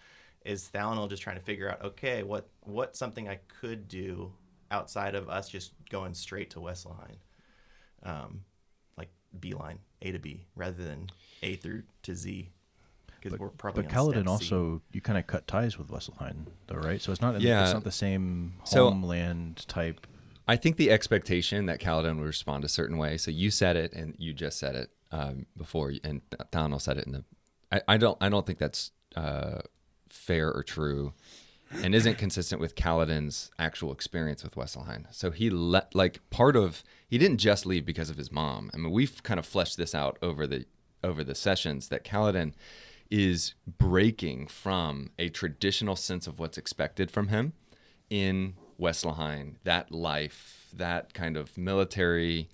[0.45, 4.31] is Thalanel just trying to figure out, okay, what what's something I could do
[4.71, 7.15] outside of us just going straight to Wesselheim,
[8.03, 8.41] um,
[8.97, 11.09] like beeline A to B rather than
[11.43, 12.49] A through to Z,
[13.21, 14.29] because we're probably But on Kaladin step C.
[14.29, 17.01] also, you kind of cut ties with Wesselheim, though, right?
[17.01, 17.63] So it's not, Yeah.
[17.63, 20.05] it's not the same So- homeland type.
[20.49, 23.17] I think the expectation that Kaladin would respond a certain way.
[23.17, 26.21] So you said it, and you just said it um, before, and
[26.53, 27.25] Thanos said it in the.
[27.71, 28.17] I, I don't.
[28.21, 29.59] I don't think that's uh,
[30.09, 31.13] fair or true,
[31.83, 35.05] and isn't consistent with Kaladin's actual experience with Wesselheim.
[35.11, 38.71] So he let like part of he didn't just leave because of his mom.
[38.73, 40.65] I mean, we've kind of fleshed this out over the
[41.03, 42.53] over the sessions that Kaladin
[43.09, 47.53] is breaking from a traditional sense of what's expected from him
[48.09, 52.49] in Wesselheim, that life, that kind of military,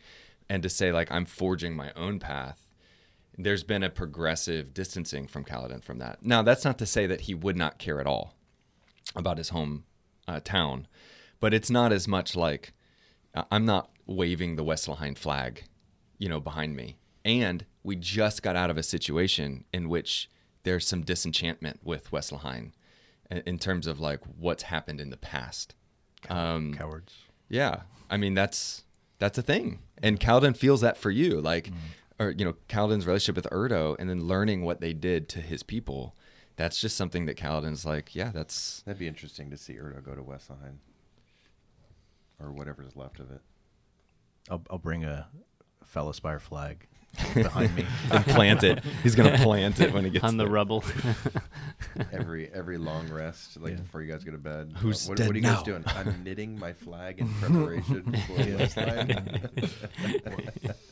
[0.49, 2.62] and to say like I'm forging my own path.
[3.37, 6.23] There's been a progressive distancing from Kaladin from that.
[6.23, 8.35] Now, that's not to say that he would not care at all
[9.15, 9.85] about his home
[10.27, 10.87] uh, town,
[11.39, 12.73] but it's not as much like
[13.33, 15.63] uh, I'm not waving the Wesselheim flag,
[16.17, 16.97] you know, behind me.
[17.25, 20.29] And we just got out of a situation in which
[20.63, 22.71] there's some disenchantment with Wesselheim
[23.29, 25.75] in, terms of like what's happened in the past.
[26.29, 27.13] Um, Cowards.
[27.49, 28.83] yeah, I mean that's
[29.19, 31.69] that's a thing, and Kaladin feels that for you, like,
[32.23, 35.63] or you know, Kaladin's relationship with Erdo, and then learning what they did to his
[35.63, 36.15] people.
[36.55, 40.13] That's just something that Kaladin's like, yeah, that's That'd be interesting to see Erdo go
[40.15, 40.77] to Wesselheim.
[42.39, 43.41] Or whatever's left of it.
[44.49, 45.27] I'll, I'll bring a
[45.85, 46.87] fellow Fellaspire flag
[47.33, 47.85] behind me.
[48.11, 48.83] and plant it.
[49.03, 50.53] He's gonna plant it when he gets on the there.
[50.53, 50.83] rubble.
[52.11, 53.79] Every every long rest, like Yeah.
[53.81, 54.73] before you guys go to bed.
[54.77, 55.63] Who's what, dead what are you guys now?
[55.63, 55.83] doing?
[55.87, 59.51] I'm knitting my flag in preparation for Wesselheim.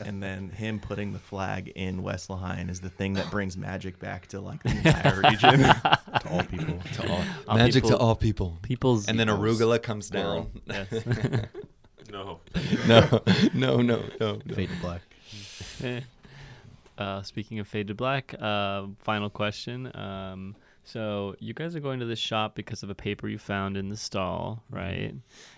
[0.00, 4.26] and then him putting the flag in Wesselheim is the thing that brings magic back
[4.28, 5.60] to like the entire region.
[5.62, 6.78] to all people.
[6.94, 7.24] to all.
[7.48, 8.58] All magic to all people.
[8.62, 10.50] People's And then arugula comes down.
[10.66, 10.88] Yes.
[12.10, 12.40] No.
[12.86, 13.22] no,
[13.54, 14.54] no, no, no, no.
[14.54, 15.00] Fade to black.
[17.02, 19.90] Uh, speaking of Fade to Black, uh, final question.
[19.96, 23.76] Um, so you guys are going to this shop because of a paper you found
[23.76, 25.12] in the stall, right?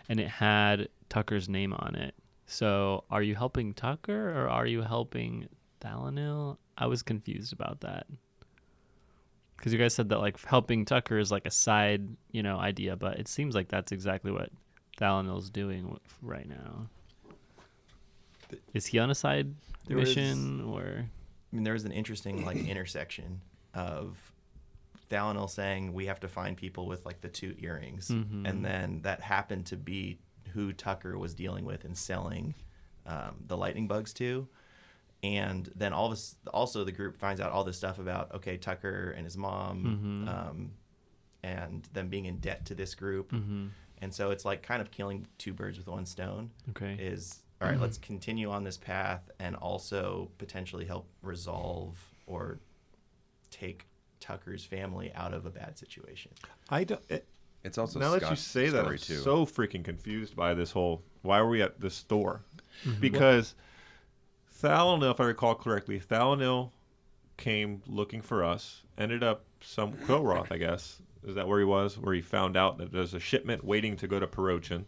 [0.09, 2.15] And it had Tucker's name on it.
[2.47, 5.47] So are you helping Tucker or are you helping
[5.83, 6.57] Thalanel?
[6.79, 8.07] I was confused about that.
[9.59, 12.97] Because you guys said that like helping Tucker is like a side, you know, idea,
[12.97, 14.49] but it seems like that's exactly what
[14.99, 16.89] Thalanel's doing right now.
[18.73, 19.55] Is he on a side
[19.87, 21.05] There mission or?
[21.55, 23.41] I mean, there was an interesting like intersection
[23.75, 24.17] of
[25.09, 28.49] Thalanel saying we have to find people with like the two earrings, Mhm.
[28.49, 30.19] and then that happened to be
[30.53, 32.55] who Tucker was dealing with and selling
[33.07, 34.49] um, the lightning bugs to.
[35.23, 39.11] And then all this, also the group finds out all this stuff about okay Tucker
[39.17, 40.29] and his mom, Mhm.
[40.29, 40.73] um,
[41.45, 43.69] and them being in debt to this group, Mm-hmm.
[43.99, 46.95] and so it's like kind of killing two birds with one stone Okay.
[46.99, 52.59] is all right, let's continue on this path and also potentially help resolve or
[53.51, 53.87] take
[54.21, 56.33] Tucker's family out of a bad situation.
[56.69, 57.01] I don't.
[57.09, 57.27] It,
[57.63, 59.17] It's also now that you say that, I'm too.
[59.17, 61.03] so freaking confused by this whole.
[61.23, 62.43] Why were we at the store?
[62.85, 63.01] Mm-hmm.
[63.01, 63.55] Because
[64.63, 66.71] Thalanel, if I recall correctly, Thalanel
[67.37, 68.83] came looking for us.
[68.99, 71.01] Ended up some Quillroth, I guess.
[71.27, 71.99] Is that where he was?
[71.99, 74.85] Where he found out that there's a shipment waiting to go to Perochin.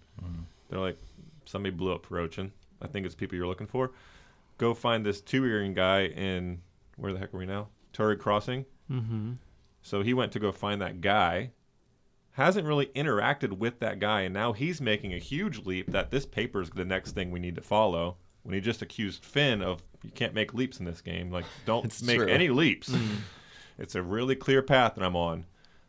[0.69, 0.99] They're like,
[1.47, 2.51] somebody blew up Perochin.
[2.83, 3.93] I think it's people you're looking for.
[4.59, 6.61] Go find this two earring guy in
[6.97, 7.69] where the heck are we now?
[7.93, 8.67] Turret Crossing.
[8.91, 9.33] Mm-hmm.
[9.83, 11.53] So he went to go find that guy.
[12.33, 16.27] Hasn't really interacted with that guy, and now he's making a huge leap that this
[16.27, 18.19] paper is the next thing we need to follow.
[18.43, 22.03] When he just accused Finn of you can't make leaps in this game, like don't
[22.03, 22.29] make true.
[22.29, 22.95] any leaps.
[23.79, 25.45] It's a really clear path that I'm on,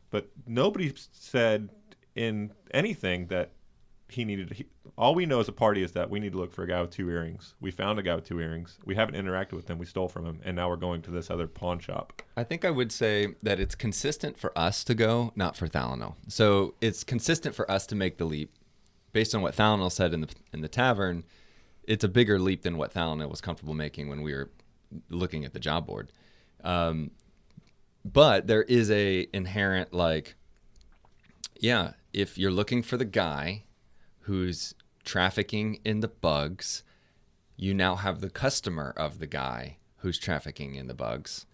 [0.09, 1.69] but nobody said
[2.15, 3.51] in anything that
[4.09, 4.53] he needed.
[4.53, 4.65] He,
[4.97, 6.81] all we know as a party is that we need to look for a guy
[6.81, 7.55] with two earrings.
[7.59, 8.79] We found a guy with two earrings.
[8.85, 9.77] We haven't interacted with him.
[9.77, 12.21] We stole from him, and now we're going to this other pawn shop.
[12.35, 16.15] I think I would say that it's consistent for us to go, not for Thalanel.
[16.27, 18.53] So it's consistent for us to make the leap,
[19.11, 21.23] based on what Thalanel said in the in the tavern.
[21.83, 24.49] It's a bigger leap than what Thalanel was comfortable making when we were
[25.09, 26.11] looking at the job board.
[26.63, 27.11] Um,
[28.03, 30.35] but there is a inherent like,
[31.59, 33.63] yeah, if you're looking for the guy
[34.27, 34.73] who's
[35.03, 36.83] trafficking in the bugs,
[37.57, 41.45] you now have the customer of the guy who's trafficking in the bugs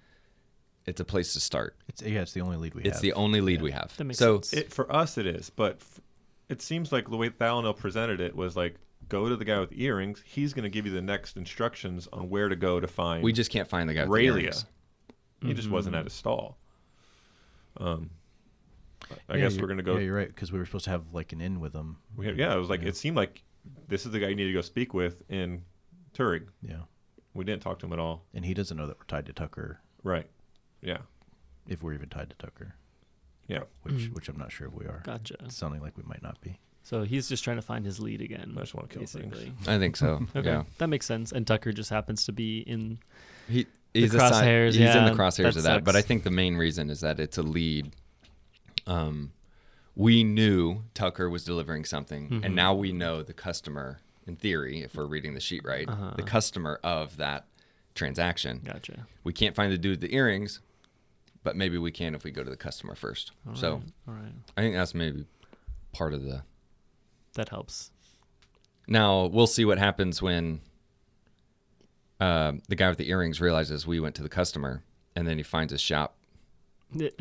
[0.85, 1.75] it's a place to start.
[1.87, 3.01] It's yeah, it's the only lead we It's have.
[3.01, 3.95] the only lead we have.
[3.97, 4.53] That makes so sense.
[4.53, 6.01] It for us it is, but f-
[6.49, 8.75] it seems like the way Thalanel presented it was like
[9.07, 10.21] go to the guy with earrings.
[10.25, 13.23] He's going to give you the next instructions on where to go to find.
[13.23, 14.01] We just can't find the guy.
[14.05, 14.41] with the Aurelia.
[14.43, 14.65] earrings.
[15.41, 16.57] He just wasn't at his stall.
[17.77, 18.11] Um,
[19.29, 19.95] I Yeah, guess we're gonna go.
[19.95, 21.97] Yeah, you're right because we were supposed to have like an in with him.
[22.15, 23.43] we had- yeah, it was like it seemed like
[23.87, 25.63] this is the guy you need to go speak with in
[26.13, 26.47] Turing.
[26.61, 26.81] Yeah,
[27.33, 28.25] We didn't talk to him at all.
[28.33, 30.27] and he doesn't know that we're tied to Tucker, Right.
[30.81, 30.99] Yeah.
[31.67, 32.75] if we're even tied to Tucker,
[33.47, 33.63] Yeah.
[33.83, 34.13] which mm.
[34.13, 35.01] which I'm not sure if we are.
[35.05, 35.35] Gotcha.
[35.45, 36.59] It's sounding like we might not be.
[36.85, 38.53] So he's just trying to find his lead again.
[38.57, 39.33] I just wanna kill things.
[39.33, 39.53] basically.
[39.67, 40.25] I think so.
[40.35, 40.63] Okay, Yeah.
[40.79, 41.31] that makes sense.
[41.31, 42.99] And Tucker just happens to be in.
[43.47, 45.83] He he's crosshairs, aside, he's in the crosshairs that of that.
[45.85, 47.95] But I think the main reason is that it's a lead.
[48.87, 49.31] Um,
[49.95, 52.43] we knew Tucker was delivering something, Mm-hmm.
[52.43, 53.99] and now we know the customer.
[54.25, 56.13] In theory, if we're reading the sheet right, Uh-huh.
[56.15, 57.45] the customer of that
[57.93, 58.61] transaction.
[58.63, 59.05] Gotcha.
[59.25, 60.61] We can't find the dude with the earrings,
[61.43, 63.31] but maybe we can if we go to the customer first.
[63.47, 65.25] All so right, all right, I think that's maybe
[65.91, 66.43] part of the.
[67.33, 67.91] that helps.
[68.87, 70.61] Now we'll see what happens when
[72.19, 74.83] uh, the guy with the earrings realizes we went to the customer,
[75.15, 76.15] and then he finds his shop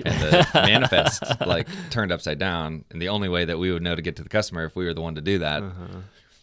[0.05, 2.85] and the manifest like turned upside down.
[2.91, 4.85] And the only way that we would know to get to the customer if we
[4.85, 5.62] were the one to do that.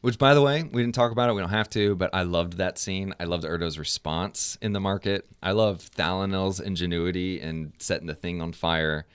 [0.01, 1.33] Which, by the way, we didn't talk about it.
[1.33, 3.13] We don't have to, but I loved that scene.
[3.19, 5.25] I loved Erdo's response in the market.
[5.43, 9.05] I love Thalanel's ingenuity in setting the thing on fire.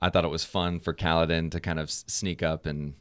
[0.00, 2.94] I thought it was fun for Kaladin to kind of sneak up and,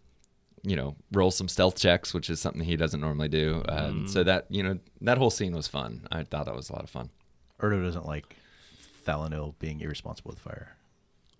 [0.64, 3.64] you know, roll some stealth checks, which is something he doesn't normally do.
[3.70, 6.08] Um, So that you know that whole scene was fun.
[6.12, 7.12] I thought that was a lot of fun.
[7.62, 8.36] Erdo doesn't like
[9.06, 10.76] Thalanel being irresponsible with fire.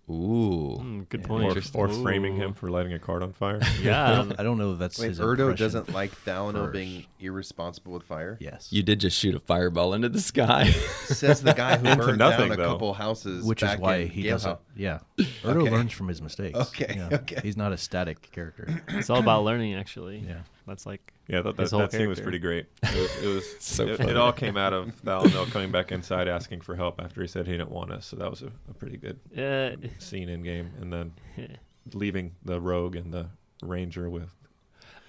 [0.08, 1.26] Ooh, Hmm, good Yeah.
[1.28, 1.74] point.
[1.76, 3.60] Or, or framing him for lighting a card on fire.
[3.62, 4.14] I Yeah.
[4.16, 6.72] don't, I don't know if that's Wait, his Erdo doesn't like Thalanel first.
[6.72, 8.36] being irresponsible with fire.
[8.40, 10.64] Yes, you did just shoot a fireball into the sky.
[11.04, 12.72] Says the guy who burned nothing, down a though.
[12.72, 13.44] couple houses.
[13.44, 14.50] which is why in he Gale doesn't.
[14.50, 14.60] House.
[14.74, 15.70] Yeah, Erdo Okay.
[15.70, 16.58] learns from his mistakes.
[16.58, 17.08] Okay, Yeah.
[17.12, 17.38] okay.
[17.44, 18.82] He's not a static character.
[18.88, 20.24] it's all about learning, actually.
[20.26, 20.38] Yeah.
[20.66, 21.12] That's like.
[21.28, 22.66] Yeah, that, that, His whole that scene was pretty great.
[22.82, 26.28] It was, it, was So it, it all came out of Valinor coming back inside
[26.28, 28.06] asking for help after he said he didn't want us.
[28.06, 30.70] So that was a, a pretty good Uh, scene in game.
[30.80, 31.12] And then
[31.94, 33.26] leaving the rogue and the
[33.62, 34.34] ranger with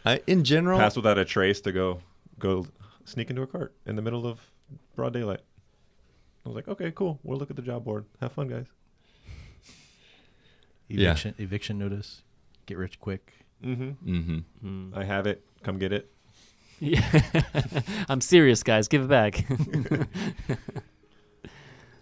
[0.06, 2.00] I, in general, pass without a trace to go
[2.40, 2.66] go
[3.06, 4.40] sneak into a cart in the middle of
[4.96, 5.42] broad daylight.
[6.46, 7.20] I was like, okay, cool.
[7.24, 8.06] We'll look at the job board.
[8.20, 8.66] Have fun, guys.
[10.88, 11.10] Yeah.
[11.12, 12.24] Eviction, eviction notice.
[12.66, 13.41] Get rich quick.
[13.64, 14.10] Mm-hmm.
[14.10, 14.38] mm-hmm.
[14.62, 14.94] hmm.
[14.98, 15.44] I have it.
[15.64, 16.12] Come get it.
[16.80, 17.06] Yeah.
[18.10, 18.88] I'm serious, guys.
[18.88, 19.46] Give it back.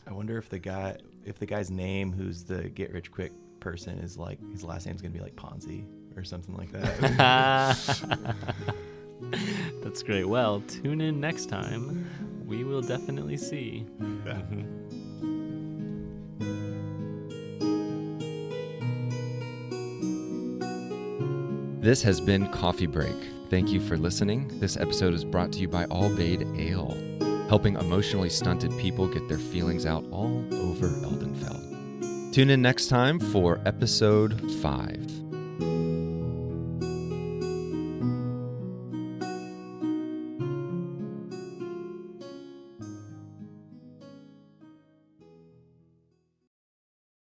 [0.07, 3.99] I wonder if the guy, if the guy's name, who's the get rich quick person,
[3.99, 5.85] is like his last name's gonna be like Ponzi
[6.15, 7.97] or something like that.
[9.83, 10.23] That's great.
[10.23, 12.09] Well, tune in next time.
[12.47, 13.85] We will definitely see.
[21.89, 23.15] This has been Coffee Break.
[23.49, 24.59] Thank you for listening.
[24.59, 26.95] This episode is brought to you by Albade Ale,
[27.49, 32.31] helping emotionally stunted people get their feelings out all over Eldenfeld.
[32.31, 35.28] Tune in next time for episode 5.